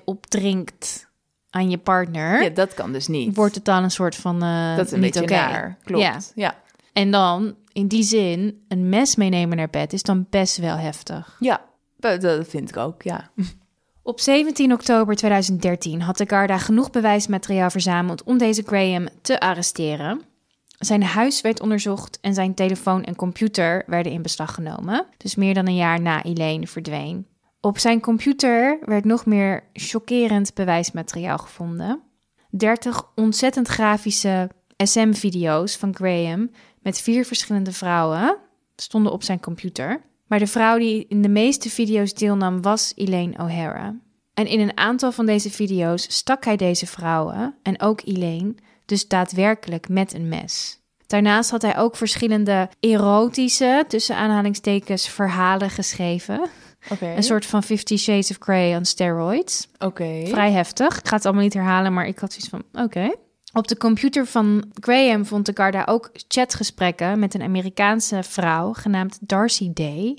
[0.06, 1.10] opdringt
[1.52, 3.36] aan je partner, Ja, dat kan dus niet.
[3.36, 5.78] wordt het dan een soort van eh dat is een niet beetje naar.
[5.84, 6.04] Klopt.
[6.04, 6.20] Ja.
[6.36, 6.56] Ja.
[6.94, 11.36] En dan, in die zin, een mes meenemen naar bed is dan best wel heftig.
[11.40, 11.62] Ja,
[11.98, 13.30] dat, dat vind ik ook, ja.
[14.04, 20.22] Op 17 oktober 2013 had de Garda genoeg bewijsmateriaal verzameld om deze Graham te arresteren.
[20.80, 25.06] Zijn huis werd onderzocht en zijn telefoon en computer werden in beslag genomen.
[25.18, 27.26] Dus meer dan een jaar na Elaine verdween.
[27.62, 32.02] Op zijn computer werd nog meer chockerend bewijsmateriaal gevonden.
[32.50, 38.38] 30 ontzettend grafische SM-video's van Graham met vier verschillende vrouwen
[38.76, 40.02] stonden op zijn computer.
[40.28, 43.96] Maar de vrouw die in de meeste video's deelnam was Elaine O'Hara.
[44.34, 49.08] En in een aantal van deze video's stak hij deze vrouwen, en ook Elaine, dus
[49.08, 50.80] daadwerkelijk met een mes.
[51.08, 56.50] Daarnaast had hij ook verschillende erotische, tussen aanhalingstekens, verhalen geschreven.
[57.00, 59.68] Een soort van Fifty Shades of Grey on steroids.
[59.80, 60.26] Oké.
[60.26, 60.98] Vrij heftig.
[61.00, 63.16] Ik ga het allemaal niet herhalen, maar ik had zoiets van, oké.
[63.54, 69.18] Op de computer van Graham vond de Garda ook chatgesprekken met een Amerikaanse vrouw genaamd
[69.22, 70.18] Darcy Day.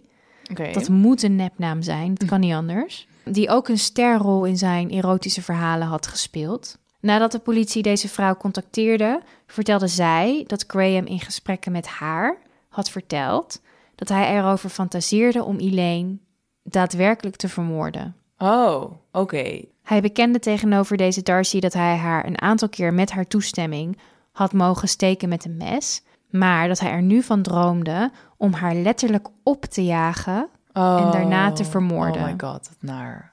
[0.73, 3.07] Dat moet een nepnaam zijn, dat kan niet anders.
[3.25, 6.79] Die ook een sterrol in zijn erotische verhalen had gespeeld.
[7.01, 12.91] Nadat de politie deze vrouw contacteerde, vertelde zij dat Graham in gesprekken met haar had
[12.91, 13.61] verteld
[13.95, 16.17] dat hij erover fantaseerde om Elaine
[16.63, 18.17] daadwerkelijk te vermoorden.
[18.39, 19.61] Oh, oké.
[19.83, 23.99] Hij bekende tegenover deze Darcy dat hij haar een aantal keer met haar toestemming
[24.33, 28.75] had mogen steken met een mes, maar dat hij er nu van droomde om haar
[28.75, 32.21] letterlijk op te jagen en daarna te vermoorden.
[32.23, 33.33] Oh my god, wat naar.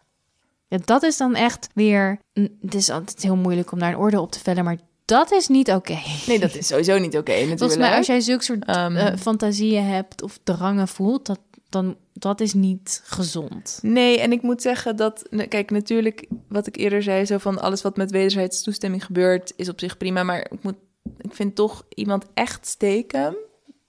[0.68, 2.20] Ja, dat is dan echt weer.
[2.62, 5.48] Het is altijd heel moeilijk om daar een oordeel op te vellen, maar dat is
[5.48, 5.98] niet oké.
[6.28, 7.60] Nee, dat is sowieso niet oké natuurlijk.
[7.60, 8.96] Volgens mij, als jij zulke soort Ehm.
[8.96, 11.40] eh, fantasieën hebt of drangen voelt, dat,
[11.70, 13.80] dan dat is niet gezond.
[13.82, 17.82] Nee, en ik moet zeggen dat, kijk, natuurlijk, wat ik eerder zei, zo van alles
[17.82, 20.24] wat met wederzijds toestemming gebeurt, is op zich prima.
[20.24, 20.78] Maar ik, moet,
[21.18, 23.36] ik vind toch iemand echt steken,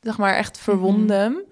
[0.00, 1.44] zeg maar echt verwonden,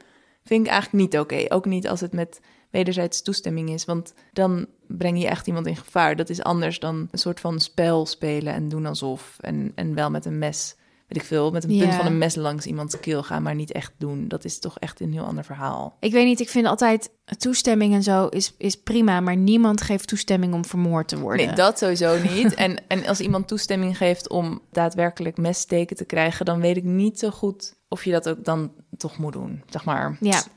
[0.45, 1.45] vind ik eigenlijk niet oké.
[1.55, 5.77] Ook niet als het met wederzijds toestemming is, want dan breng je echt iemand in
[5.77, 6.17] gevaar.
[6.17, 9.37] Dat is anders dan een soort van spel spelen en doen alsof.
[9.41, 10.77] En, en wel met een mes,
[11.09, 11.97] weet ik veel, met een punt Ja.
[11.97, 14.29] van een mes langs iemands keel gaan, maar niet echt doen.
[14.29, 15.97] Dat is toch echt een heel ander verhaal.
[16.01, 20.09] Ik weet niet, ik vind altijd toestemming en zo is, is prima, maar niemand geeft
[20.09, 21.47] toestemming om vermoord te worden.
[21.47, 22.55] Nee, dat sowieso niet.
[22.55, 27.19] En, en als iemand toestemming geeft om daadwerkelijk messteken te krijgen, dan weet ik niet
[27.19, 29.63] zo goed of je dat ook dan toch moet doen.
[29.71, 30.17] Zeg maar.
[30.21, 30.31] Ja.
[30.31, 30.51] Dat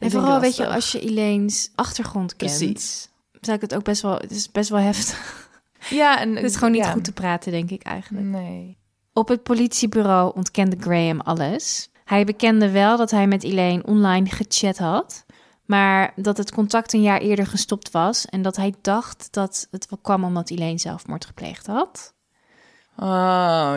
[0.00, 3.08] En vooral, weet je, als je Elaine's achtergrond kent, Precies.
[3.40, 5.48] zou ik het ook best wel, het is best wel heftig.
[5.90, 6.90] Ja, en Het is gewoon niet ja.
[6.92, 8.26] goed te praten, denk ik eigenlijk.
[8.26, 8.78] Nee.
[9.12, 11.90] Op het politiebureau ontkende Graham alles.
[12.04, 15.24] Hij bekende wel dat hij met Elaine online gechat had,
[15.64, 19.86] maar dat het contact een jaar eerder gestopt was en dat hij dacht dat het
[19.90, 22.14] wel kwam omdat Elaine zelfmoord gepleegd had.
[22.96, 23.06] Oh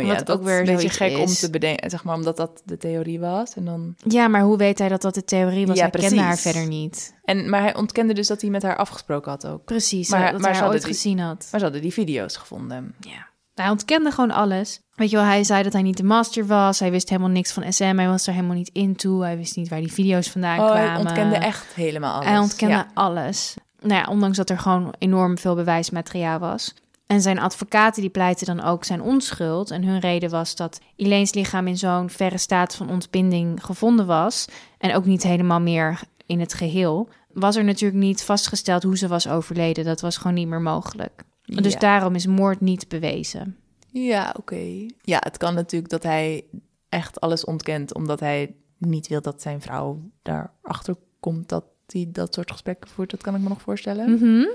[0.01, 2.77] ja, dat ook weer een beetje gek om te bedenken, zeg maar, omdat dat de
[2.77, 3.53] theorie was.
[3.53, 3.95] En, dan...
[4.07, 5.75] Ja, maar hoe weet hij dat dat de theorie was?
[5.75, 6.25] Ja, hij kende precies.
[6.25, 7.15] haar verder niet.
[7.23, 9.65] en maar hij ontkende dus dat hij met haar afgesproken had ook.
[9.65, 11.47] Precies, Maar- dat maar hij haar ooit die- gezien had.
[11.51, 12.95] Maar ze hadden die video's gevonden.
[12.99, 13.27] Ja.
[13.55, 14.81] Hij ontkende gewoon alles.
[14.95, 16.79] Weet je wel, hij zei dat hij niet de master was.
[16.79, 17.83] Hij wist helemaal niks van SM.
[17.97, 19.19] Hij was er helemaal niet into.
[19.21, 20.89] Hij wist niet waar die video's vandaan Oh, kwamen.
[20.89, 22.25] hij ontkende echt helemaal alles.
[22.27, 22.87] Hij ontkende Ja.
[22.93, 23.55] alles.
[23.81, 26.73] Nou ja, ondanks dat er gewoon enorm veel bewijsmateriaal was.
[27.07, 29.71] En zijn advocaten die pleiten dan ook zijn onschuld.
[29.71, 34.45] En hun reden was dat Elaine's lichaam in zo'n verre staat van ontbinding gevonden was.
[34.77, 37.09] En ook niet helemaal meer in het geheel.
[37.33, 39.85] Was er natuurlijk niet vastgesteld hoe ze was overleden.
[39.85, 41.23] Dat was gewoon niet meer mogelijk.
[41.45, 41.79] Dus Ja.
[41.79, 43.57] daarom is moord niet bewezen.
[43.93, 44.85] Ja, oké.
[45.01, 46.45] Ja, het kan natuurlijk dat hij
[46.89, 52.33] echt alles ontkent, omdat hij niet wil dat zijn vrouw daarachter komt dat hij dat
[52.33, 53.11] soort gesprekken voert.
[53.11, 54.11] Dat kan ik me nog voorstellen.
[54.11, 54.45] Mhm.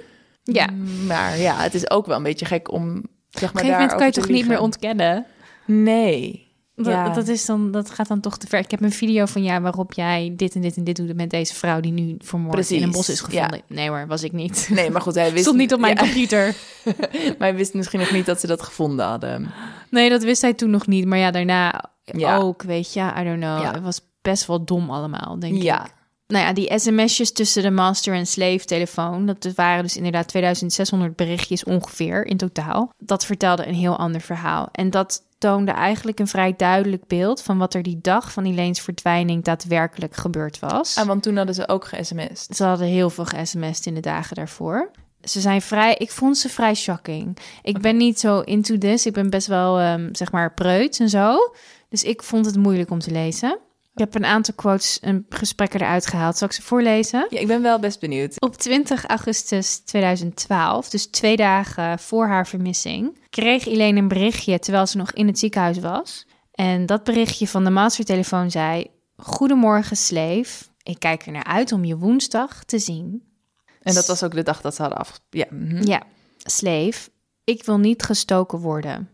[0.42, 0.64] Ja.
[0.64, 2.94] Op Mm, Maar ja, het is ook wel een beetje gek om
[3.28, 5.26] zeg een maar gegeven moment kan je toch niet meer ontkennen?
[5.66, 6.47] Nee.
[6.78, 7.08] Dat, Ja.
[7.08, 8.58] dat, is dan, dat gaat dan toch te ver.
[8.58, 11.30] Ik heb een video van jou waarop jij dit en dit en dit doet met
[11.30, 13.42] deze vrouw die nu vermoord in een Precies, bos is ja.
[13.42, 13.62] gevonden.
[13.76, 14.68] Nee hoor, was ik niet.
[14.72, 16.54] Nee, maar goed, hij wist Stond niet op mijn ja, computer.
[17.38, 19.50] maar hij wist misschien nog niet dat ze dat gevonden hadden.
[19.90, 21.06] Nee, dat wist hij toen nog niet.
[21.06, 21.90] Maar ja, daarna
[22.38, 23.00] ook, weet je.
[23.20, 23.72] I don't know.
[23.72, 25.62] Het was best wel dom allemaal, denk ik.
[25.62, 25.86] Ja.
[26.28, 31.16] Nou ja, die sms'jes tussen de master en slave telefoon, dat waren dus inderdaad 2600
[31.16, 32.92] berichtjes ongeveer in totaal.
[32.98, 34.68] Dat vertelde een heel ander verhaal.
[34.72, 38.80] En dat toonde eigenlijk een vrij duidelijk beeld van wat er die dag van Elaine's
[38.80, 40.96] verdwijning daadwerkelijk gebeurd was.
[40.96, 42.56] Ah, want toen hadden ze ook ge-sms'd.
[42.56, 44.90] Ze hadden heel veel ge-sms'd in de dagen daarvoor.
[45.22, 47.38] Ze zijn vrij, ik vond ze vrij shocking.
[47.62, 49.06] Ik ben niet zo into this.
[49.06, 51.36] Ik ben best wel, ehm, zeg maar, preuts en zo.
[51.88, 53.58] Dus ik vond het moeilijk om te lezen.
[53.98, 56.36] Ik heb een aantal quotes en gesprekken eruit gehaald.
[56.36, 57.26] Zal ik ze voorlezen?
[57.30, 58.40] Ja, ik ben wel best benieuwd.
[58.40, 64.86] Op 20 augustus 2012, dus twee dagen voor haar vermissing, kreeg Elaine een berichtje terwijl
[64.86, 66.26] ze nog in het ziekenhuis was.
[66.52, 70.64] En dat berichtje van de mastertelefoon zei: Goedemorgen, slave.
[70.82, 73.22] Ik kijk er naar uit om je woensdag te zien.
[73.82, 75.20] En dat was ook de dag dat ze hadden af...
[75.30, 75.86] Ja, mhm.
[75.86, 76.02] Ja,
[76.36, 77.10] slave.
[77.44, 79.10] Ik wil niet gestoken worden.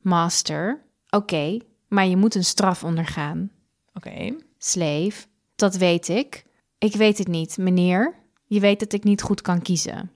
[0.00, 0.82] Master.
[1.10, 3.50] Oké, maar je moet een straf ondergaan.
[3.96, 4.36] Oké.
[4.58, 5.26] Slave.
[5.56, 6.44] Dat weet ik.
[6.78, 8.14] Ik weet het niet, meneer.
[8.46, 10.10] Je weet dat ik niet goed kan kiezen.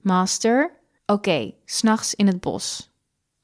[0.00, 0.70] Master.
[1.06, 2.90] Oké, s s'nachts in het bos.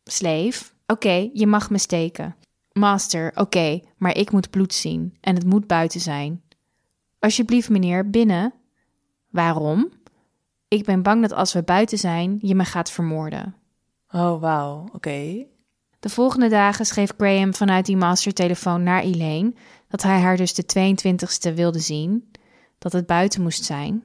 [0.05, 0.65] Slave.
[0.87, 2.37] Oké, je mag me steken.
[2.73, 3.33] Master.
[3.35, 6.43] Oké, maar ik moet bloed zien en het moet buiten zijn.
[7.19, 8.55] Alsjeblieft, meneer, binnen.
[9.31, 9.91] Waarom?
[10.69, 13.55] Ik ben bang dat als we buiten zijn, je me gaat vermoorden.
[14.11, 14.89] Oh, wauw.
[14.93, 15.47] Oké.
[16.01, 19.53] De volgende dagen schreef Graham vanuit die mastertelefoon naar Elaine
[19.93, 20.95] dat hij haar dus de
[21.51, 22.31] 22e wilde zien,
[22.79, 24.05] dat het buiten moest zijn,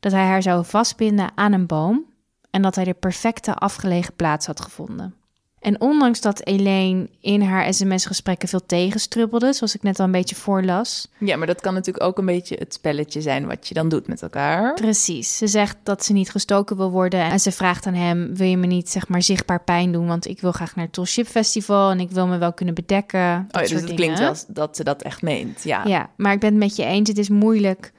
[0.00, 2.04] dat hij haar zou vastbinden aan een boom
[2.50, 5.14] en dat hij de perfecte afgelegen plaats had gevonden.
[5.60, 10.34] En ondanks dat Elaine in haar sms-gesprekken veel tegenstrubbelde, zoals ik net al een beetje
[10.36, 13.88] voorlas, Ja, maar dat kan natuurlijk ook een beetje het spelletje zijn wat je dan
[13.88, 14.74] doet met elkaar.
[14.74, 15.36] Precies.
[15.36, 17.20] Ze zegt dat ze niet gestoken wil worden.
[17.20, 20.06] En ze vraagt aan hem: Wil je me niet zeg maar zichtbaar pijn doen?
[20.06, 22.74] Want ik wil graag naar het Tall Ship Festival en ik wil me wel kunnen
[22.74, 23.46] bedekken.
[23.50, 23.96] Dat Oh, ja, dus het dingen.
[23.96, 25.62] klinkt wel als dat ze dat echt meent.
[25.64, 25.84] Ja.
[25.84, 27.08] Ja, maar ik ben het met je eens.
[27.08, 27.92] Het is moeilijk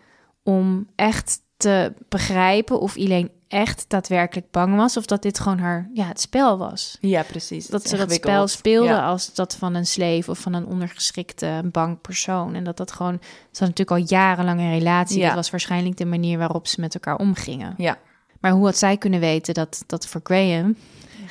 [0.43, 5.89] om echt te begrijpen of Elaine echt daadwerkelijk bang was of dat dit gewoon haar
[5.93, 6.97] ja, het spel was.
[7.01, 7.67] Ja, precies.
[7.67, 9.05] Dat ze dat spel speelde Ja.
[9.07, 12.55] als dat van een slave of van een ondergeschikte bang persoon.
[12.55, 15.19] En dat dat gewoon, ze had natuurlijk al jarenlang een relatie.
[15.19, 15.25] Ja.
[15.25, 17.73] Dat was waarschijnlijk de manier waarop ze met elkaar omgingen.
[17.77, 17.97] Ja.
[18.39, 20.75] Maar hoe had zij kunnen weten dat dat voor Graham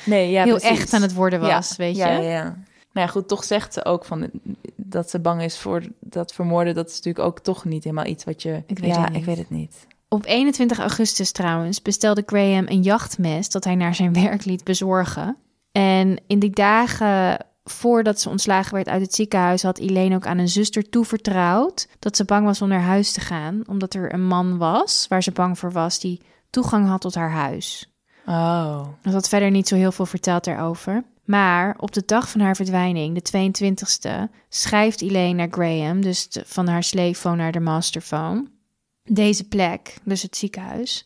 [0.05, 0.79] Nee, ja, heel precies.
[0.79, 2.01] echt aan het worden Ja, was, weet je?
[2.01, 2.43] Ja, ja, ja.
[2.93, 4.29] Nou ja, goed, toch zegt ze ook van
[4.75, 6.75] dat ze bang is voor dat vermoorden.
[6.75, 8.63] Dat is natuurlijk ook toch niet helemaal iets wat je...
[8.65, 9.19] Ik weet ja, het niet.
[9.19, 9.87] ik weet het niet.
[10.09, 15.37] Op 21 augustus trouwens bestelde Graham een jachtmes dat hij naar zijn werk liet bezorgen.
[15.71, 20.37] En in die dagen voordat ze ontslagen werd uit het ziekenhuis, had Elaine ook aan
[20.37, 24.25] een zuster toevertrouwd dat ze bang was om naar huis te gaan, omdat er een
[24.25, 27.93] man was waar ze bang voor was die toegang had tot haar huis.
[28.25, 28.87] Oh.
[29.03, 31.03] Ze had verder niet zo heel veel verteld daarover.
[31.25, 36.43] Maar op de dag van haar verdwijning, de 22e, schrijft Elaine naar Graham, dus de-
[36.45, 38.45] van haar slave naar de masterphone.
[39.11, 41.05] Deze plek, dus het ziekenhuis,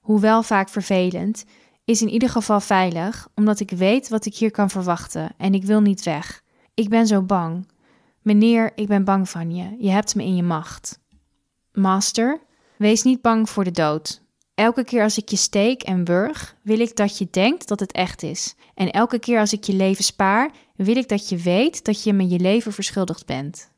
[0.00, 1.44] hoewel vaak vervelend,
[1.84, 5.64] is in ieder geval veilig, omdat ik weet wat ik hier kan verwachten en ik
[5.64, 6.42] wil niet weg.
[6.74, 7.68] Ik ben zo bang.
[8.22, 9.76] Meneer, ik ben bang van je.
[9.78, 10.98] Je hebt me in je macht.
[11.72, 12.40] Master,
[12.76, 14.22] wees niet bang voor de dood.
[14.54, 17.92] Elke keer als ik je steek en wurg, wil ik dat je denkt dat het
[17.92, 18.54] echt is.
[18.74, 22.12] En elke keer als ik je leven spaar, wil ik dat je weet dat je
[22.12, 23.70] me je leven verschuldigd bent.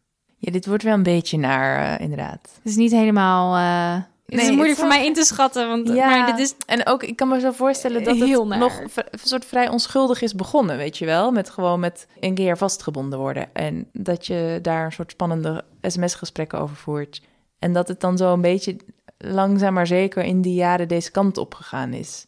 [0.43, 2.41] Ja, dit wordt wel een beetje naar, eh, inderdaad.
[2.55, 3.57] Het is niet helemaal.
[3.57, 6.07] eh het Nee, is moeilijk het voor mij in te schatten, want Ja.
[6.09, 8.59] maar dit is En ook, ik kan me zo voorstellen dat Heel het naar.
[8.59, 11.31] nog een soort vrij onschuldig is begonnen, weet je wel?
[11.33, 13.55] Met gewoon met een keer vastgebonden worden.
[13.55, 17.23] En dat je daar een soort spannende sms-gesprekken over voert.
[17.59, 18.77] En dat het dan zo een beetje
[19.19, 22.27] langzaam maar zeker in die jaren deze kant op gegaan is.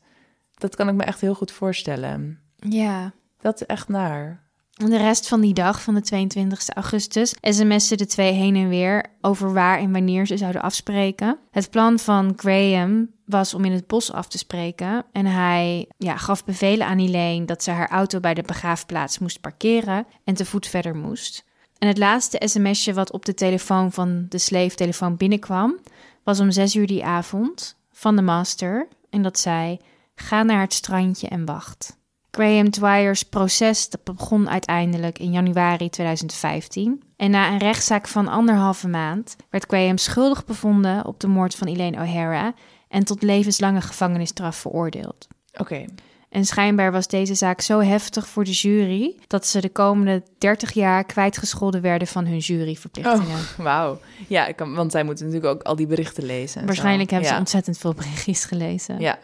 [0.55, 2.41] Dat kan ik me echt heel goed voorstellen.
[2.57, 3.13] ja.
[3.41, 4.43] Dat is echt naar.
[4.73, 9.07] De rest van die dag, van de 22 augustus, sms'en de twee heen en weer
[9.21, 11.39] over waar en wanneer ze zouden afspreken.
[11.51, 15.05] Het plan van Graham was om in het bos af te spreken.
[15.13, 19.41] En hij ja, gaf bevelen aan Elaine dat ze haar auto bij de begraafplaats moest
[19.41, 21.45] parkeren en te voet verder moest.
[21.79, 25.79] En het laatste sms'je wat op de telefoon van de slave-telefoon binnenkwam,
[26.25, 28.89] was om zes uur die avond van de master.
[29.11, 29.79] En dat zei,
[30.15, 32.01] ga naar het strandje en wacht.
[32.37, 37.03] Graham Dwyer's proces dat begon uiteindelijk in januari 2015.
[37.17, 41.69] En na een rechtszaak van anderhalve maand werd Graham schuldig bevonden op de moord van
[41.69, 42.55] Elaine O'Hara
[42.89, 45.29] en tot levenslange gevangenisstraf veroordeeld.
[45.59, 45.85] Oké.
[46.29, 50.73] En schijnbaar was deze zaak zo heftig voor de jury dat ze de komende 30
[50.73, 53.39] jaar kwijtgescholden werden van hun juryverplichtingen.
[53.39, 54.01] Oh, wauw.
[54.29, 56.61] Ja, ik kan, want zij moeten natuurlijk ook al die berichten lezen.
[56.61, 57.15] en Waarschijnlijk zo.
[57.15, 57.37] hebben ja.
[57.37, 59.01] ze ontzettend veel berichtjes gelezen.
[59.01, 59.19] Ja.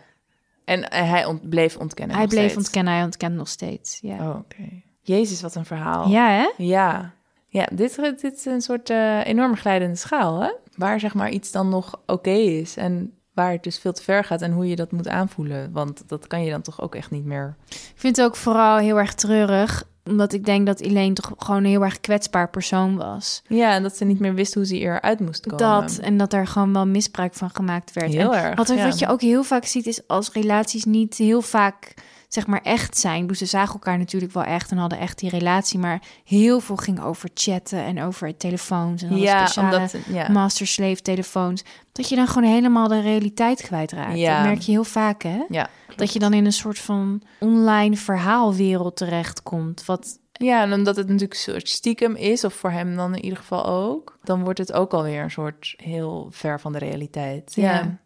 [0.68, 2.16] En eh, hij ont- bleef ontkennen.
[2.16, 2.56] Hij bleef steeds.
[2.56, 3.98] ontkennen, hij ontkent nog steeds.
[4.02, 4.82] Ja, Oh, oké.
[5.00, 6.08] Jezus, wat een verhaal.
[6.08, 6.64] ja hè?
[6.64, 7.12] Ja,
[7.48, 10.50] ja dit, dit is een soort eh enorme glijdende schaal, hè?
[10.76, 14.24] Waar zeg maar iets dan nog oké is en waar het dus veel te ver
[14.24, 15.72] gaat en hoe je dat moet aanvoelen.
[15.72, 17.56] Want dat kan je dan toch ook echt niet meer.
[17.68, 21.64] Ik vind het ook vooral heel erg treurig, omdat ik denk dat Elaine toch gewoon
[21.64, 23.42] een heel erg kwetsbaar persoon was.
[23.46, 25.66] Ja, en dat ze niet meer wist hoe ze eruit moest komen.
[25.66, 28.12] Dat en dat er gewoon wel misbruik van gemaakt werd.
[28.12, 28.84] Heel En erg, Wat, er- ja.
[28.88, 31.94] wat je ook heel vaak ziet is als relaties niet heel vaak
[32.28, 33.26] zeg maar echt zijn.
[33.26, 36.76] Dus ze zagen elkaar natuurlijk wel echt en hadden echt die relatie, maar heel veel
[36.76, 39.96] ging over chatten en over telefoons en alle Ja, speciale omdat...
[40.08, 40.28] Ja.
[40.30, 41.64] master-slave telefoons.
[41.92, 44.18] Dat je dan gewoon helemaal de realiteit kwijtraakt.
[44.18, 44.36] Ja.
[44.36, 45.44] Dat merk je heel vaak, hè?
[45.48, 49.84] ja, Dat je dan in een soort van online verhaalwereld terechtkomt.
[49.84, 53.22] Wat ja, en omdat het natuurlijk een soort stiekem is, of voor hem dan in
[53.22, 57.52] ieder geval ook, dan wordt het ook alweer een soort heel ver van de realiteit.
[57.54, 57.98] Ja.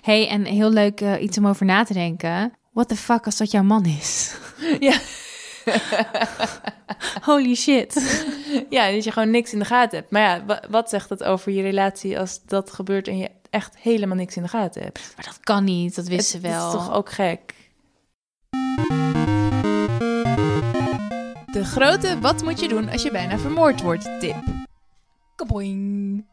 [0.00, 2.52] Hey, en heel leuk eh, iets om over na te denken.
[2.74, 4.34] What the fuck als dat jouw man is?
[4.80, 4.98] Ja.
[7.22, 8.24] Holy shit.
[8.70, 10.10] Ja, dat je gewoon niks in de gaten hebt.
[10.10, 13.76] Maar ja, wa- wat zegt dat over je relatie als dat gebeurt en je echt
[13.78, 15.12] helemaal niks in de gaten hebt?
[15.16, 16.70] Maar dat kan niet, dat wist ze wel.
[16.70, 17.54] Het is toch ook gek?
[21.52, 24.36] De grote wat moet je doen als je bijna vermoord wordt tip.
[25.36, 26.24] Kaboing.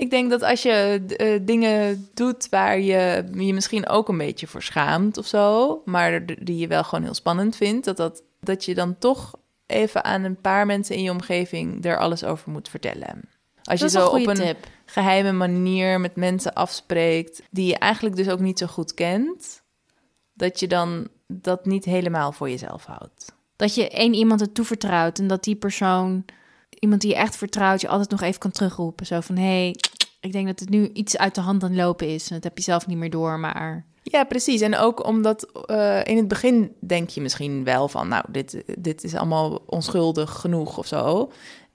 [0.00, 4.46] Ik denk dat als je eh, dingen doet waar je je misschien ook een beetje
[4.46, 8.64] voor schaamt of zo, maar die je wel gewoon heel spannend vindt, dat, dat, dat
[8.64, 9.34] je dan toch
[9.66, 13.20] even aan een paar mensen in je omgeving er alles over moet vertellen.
[13.62, 14.66] Als dat je zo een op een tip.
[14.84, 19.62] geheime manier met mensen afspreekt die je eigenlijk dus ook niet zo goed kent,
[20.32, 23.34] dat je dan dat niet helemaal voor jezelf houdt.
[23.56, 26.24] Dat je één iemand het toevertrouwt en dat die persoon,
[26.78, 29.06] iemand die je echt vertrouwt, je altijd nog even kan terugroepen.
[29.06, 29.76] Zo van, hé, hey,
[30.20, 32.28] ik denk dat het nu iets uit de hand aan het lopen is.
[32.28, 33.88] En dat heb je zelf niet meer door, maar...
[34.02, 34.60] Ja, precies.
[34.60, 39.04] En ook omdat eh, in het begin denk je misschien wel van, nou, dit, dit
[39.04, 41.32] is allemaal onschuldig genoeg of zo.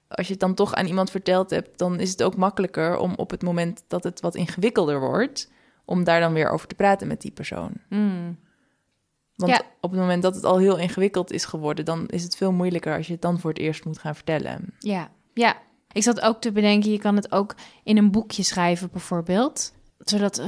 [0.08, 3.14] als je het dan toch aan iemand verteld hebt, dan is het ook makkelijker om
[3.16, 5.50] op het moment dat het wat ingewikkelder wordt,
[5.84, 7.72] om daar dan weer over te praten met die persoon.
[7.88, 8.38] Mm.
[9.36, 9.60] Want Ja.
[9.80, 12.96] op het moment dat het al heel ingewikkeld is geworden, dan is het veel moeilijker
[12.96, 14.74] als je het dan voor het eerst moet gaan vertellen.
[14.78, 15.56] Ja, ja.
[15.92, 19.72] Ik zat ook te bedenken, je kan het ook in een boekje schrijven bijvoorbeeld.
[19.98, 20.42] Zodat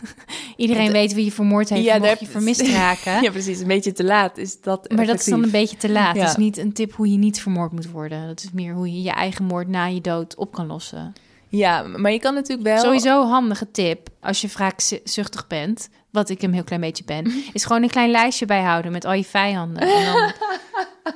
[0.56, 3.22] iedereen Het- weet wie je vermoord heeft, Ja, mocht je vermist raken.
[3.22, 3.60] Ja, precies.
[3.60, 4.90] Een beetje te laat is dat.
[4.92, 6.14] Maar dat is dan een beetje te laat.
[6.14, 6.20] Ja.
[6.20, 8.26] Het is niet een tip hoe je niet vermoord moet worden.
[8.26, 11.12] Dat is meer hoe je je eigen moord na je dood op kan lossen.
[11.48, 12.78] Ja, maar je kan natuurlijk wel.
[12.78, 17.32] Sowieso een handige tip als je wraakzuchtig bent, wat ik een heel klein beetje ben,
[17.52, 19.82] is gewoon een klein lijstje bijhouden met al je vijanden.
[19.82, 20.32] En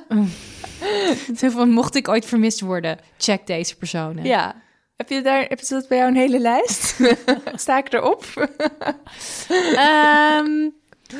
[0.07, 0.27] dan...
[1.37, 4.23] Zo van, mocht ik ooit vermist worden, check deze personen.
[4.23, 4.55] Ja.
[4.95, 6.99] Heb je daar, heb je dat bij jou een hele lijst?
[7.55, 8.25] Sta ik erop?
[9.75, 10.69] Ehm,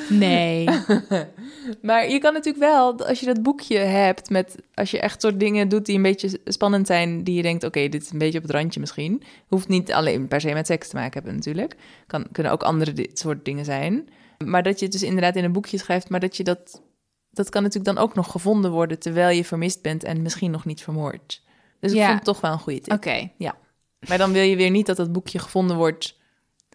[0.09, 0.67] nee.
[1.81, 5.39] Maar je kan natuurlijk wel, als je dat boekje hebt met, als je echt soort
[5.39, 8.37] dingen doet die een beetje spannend zijn, die je denkt, oké, dit is een beetje
[8.37, 9.23] op het randje misschien.
[9.47, 11.75] Hoeft niet alleen per se met seks te maken hebben natuurlijk.
[12.07, 14.09] Kan, kunnen ook andere dit soort dingen zijn.
[14.45, 16.81] Maar dat je het dus inderdaad in een boekje schrijft, maar dat je dat,
[17.31, 20.65] dat kan natuurlijk dan ook nog gevonden worden terwijl je vermist bent en misschien nog
[20.65, 21.43] niet vermoord.
[21.79, 22.03] Dus ik Ja.
[22.05, 22.93] vond het toch wel een goede tip.
[22.93, 23.31] Oké.
[24.07, 26.19] Maar dan wil je weer niet dat dat boekje gevonden wordt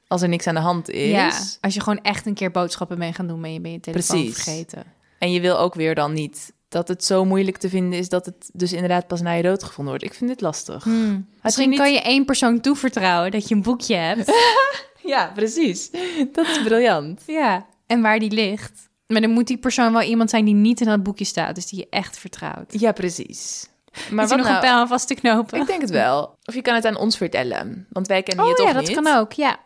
[0.06, 1.10] als er niks aan de hand is.
[1.10, 3.80] Ja, als je gewoon echt een keer boodschappen mee gaan doen, ben je, ben je
[3.80, 4.42] telefoon Precies.
[4.42, 4.82] vergeten.
[5.18, 8.26] En je wil ook weer dan niet dat het zo moeilijk te vinden is dat
[8.26, 10.04] het dus inderdaad pas na je dood gevonden wordt.
[10.12, 10.84] Ik vind dit lastig.
[10.84, 11.28] Hmm.
[11.42, 14.32] Misschien niet- kan je één persoon toevertrouwen dat je een boekje hebt.
[15.02, 15.90] Ja, precies.
[16.32, 17.22] Dat is briljant.
[17.40, 17.66] ja.
[17.86, 18.88] En waar die ligt.
[19.06, 21.54] Maar dan moet die persoon wel iemand zijn die niet in dat boekje staat.
[21.54, 22.80] Dus die je echt vertrouwt.
[22.80, 23.68] Ja, precies.
[23.92, 24.56] Maar Maar wat nog nou?
[24.58, 25.60] een pijl aan vast te knopen?
[25.60, 26.36] Ik denk het wel.
[26.44, 28.86] Of je kan het aan ons vertellen, want wij kennen oh je toch ja, dat
[28.86, 28.94] niet.
[29.02, 29.32] kan ook.
[29.32, 29.58] Ja.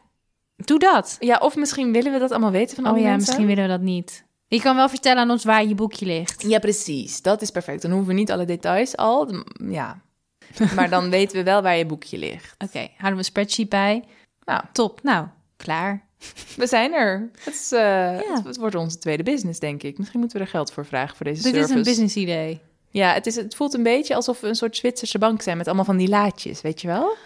[0.65, 1.17] Doe dat.
[1.21, 3.29] Ja, of misschien willen we dat allemaal weten van Oh andere ja, mensen.
[3.29, 4.25] misschien willen we dat niet.
[4.49, 6.43] Je kan wel vertellen aan ons waar je boekje ligt.
[6.43, 7.23] Ja, precies.
[7.23, 7.83] Dat is perfect.
[7.83, 9.29] Dan hoeven we niet alle details al.
[9.71, 10.01] Ja.
[10.77, 12.55] Maar dan weten we wel waar je boekje ligt.
[12.59, 14.05] Oké, houden we een spreadsheet bij.
[14.45, 15.03] Nou, Top.
[15.03, 16.07] Nou, klaar.
[16.57, 17.31] we zijn er.
[17.45, 19.99] Het, is, eh, het, het wordt onze tweede business, denk ik.
[19.99, 21.73] Misschien moeten we er geld voor vragen voor deze Dit service.
[21.73, 22.61] is een business idee.
[22.91, 25.67] Ja, het, is, het voelt een beetje alsof we een soort Zwitserse bank zijn met
[25.67, 27.17] allemaal van die laadjes, weet je wel?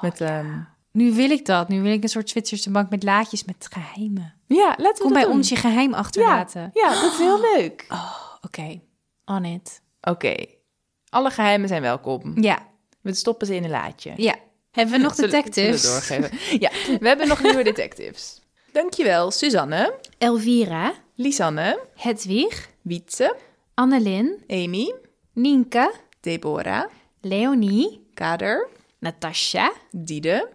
[0.00, 0.58] met, ehm,
[0.96, 1.68] Nu wil ik dat.
[1.68, 4.34] Nu wil ik een soort Zwitserse bank met laadjes met geheimen.
[4.46, 5.32] ja, laten we Kom bij doen.
[5.32, 6.70] ons je geheim achterlaten.
[6.74, 7.86] ja, dat is heel leuk.
[8.46, 8.80] Oké,
[9.24, 9.82] on it.
[10.00, 10.34] Oké,
[11.08, 12.42] alle geheimen zijn welkom.
[12.42, 12.66] Ja,
[13.00, 14.12] We stoppen ze in een laadje.
[14.16, 14.34] ja.
[14.70, 15.82] Hebben we nog Zullen- detectives?
[16.06, 16.58] zullen we doorgeven.
[16.60, 18.40] Ja, we hebben nog nieuwe detectives.
[18.72, 23.36] Dankjewel, Suzanne, Elvira, Lisanne, Hedwig, Wietse,
[23.74, 24.94] Annelien, Amy,
[25.32, 26.84] Nienke, Deborah,
[27.20, 28.68] Leonie, Kader,
[28.98, 30.48] Natasha, Diede.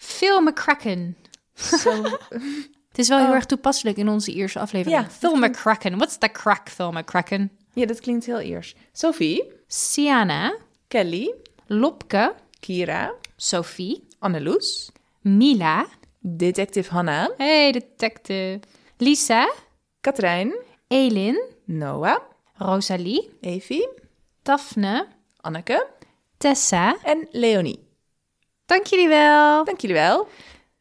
[0.00, 1.16] Phil McCracken.
[1.54, 2.02] Zo,
[2.88, 3.34] Het is wel heel Oh.
[3.34, 5.00] erg toepasselijk in onze eerste aflevering.
[5.02, 5.96] Ja, Phil McCracken.
[5.96, 7.50] What's the crack, Phil McCracken?
[7.74, 8.76] ja, dat klinkt heel eerst.
[8.92, 10.56] Sophie, Siana,
[10.88, 11.34] Kelly,
[11.66, 14.90] Lopke, Kira, Sophie, Anneloes,
[15.20, 15.86] Mila.
[16.22, 18.60] Detective Hanna, Hey, detective.
[18.96, 19.52] Lisa,
[20.00, 20.54] Katrijn,
[20.88, 22.18] Elin, Noah,
[22.54, 23.88] Rosalie, Evie,
[24.42, 25.06] Daphne,
[25.40, 25.86] Anneke
[26.38, 26.96] Tessa.
[27.02, 27.88] en Leonie.
[28.70, 29.64] Dank jullie wel.
[29.64, 30.28] Dank jullie wel.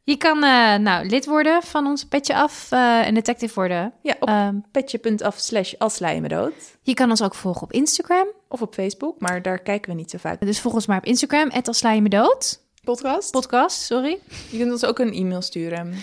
[0.03, 3.93] Je kan eh, nou, lid worden van ons petje af eh, en detective worden.
[4.01, 6.53] Ja, op Ehm, petje.af slash als je me dood.
[6.81, 8.27] je kan ons ook volgen op Instagram.
[8.47, 10.41] Of op Facebook, maar daar kijken we niet zo vaak.
[10.41, 12.61] Dus volg ons maar op Instagram, als me dood.
[12.83, 13.31] Podcast?
[13.31, 14.19] Podcast, sorry.
[14.49, 15.93] Je kunt ons ook een e-mail sturen.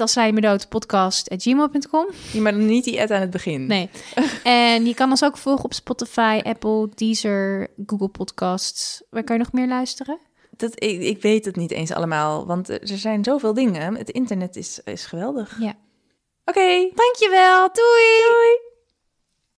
[0.00, 2.06] als me dood, podcast at gmail.com.
[2.32, 3.66] Ja, maar dan niet die ad aan het begin.
[3.66, 3.90] Nee.
[4.42, 9.02] en je kan ons ook volgen op Spotify, Apple, Deezer, Google Podcasts.
[9.10, 10.18] Waar kan je nog meer luisteren?
[10.56, 13.96] Dat, ik, ik weet het niet eens allemaal, want er zijn zoveel dingen.
[13.96, 15.56] Het internet is, is geweldig.
[15.60, 15.74] Ja.
[16.44, 17.68] Oké, Dankjewel.
[17.72, 18.22] Doei.
[18.28, 18.73] doei!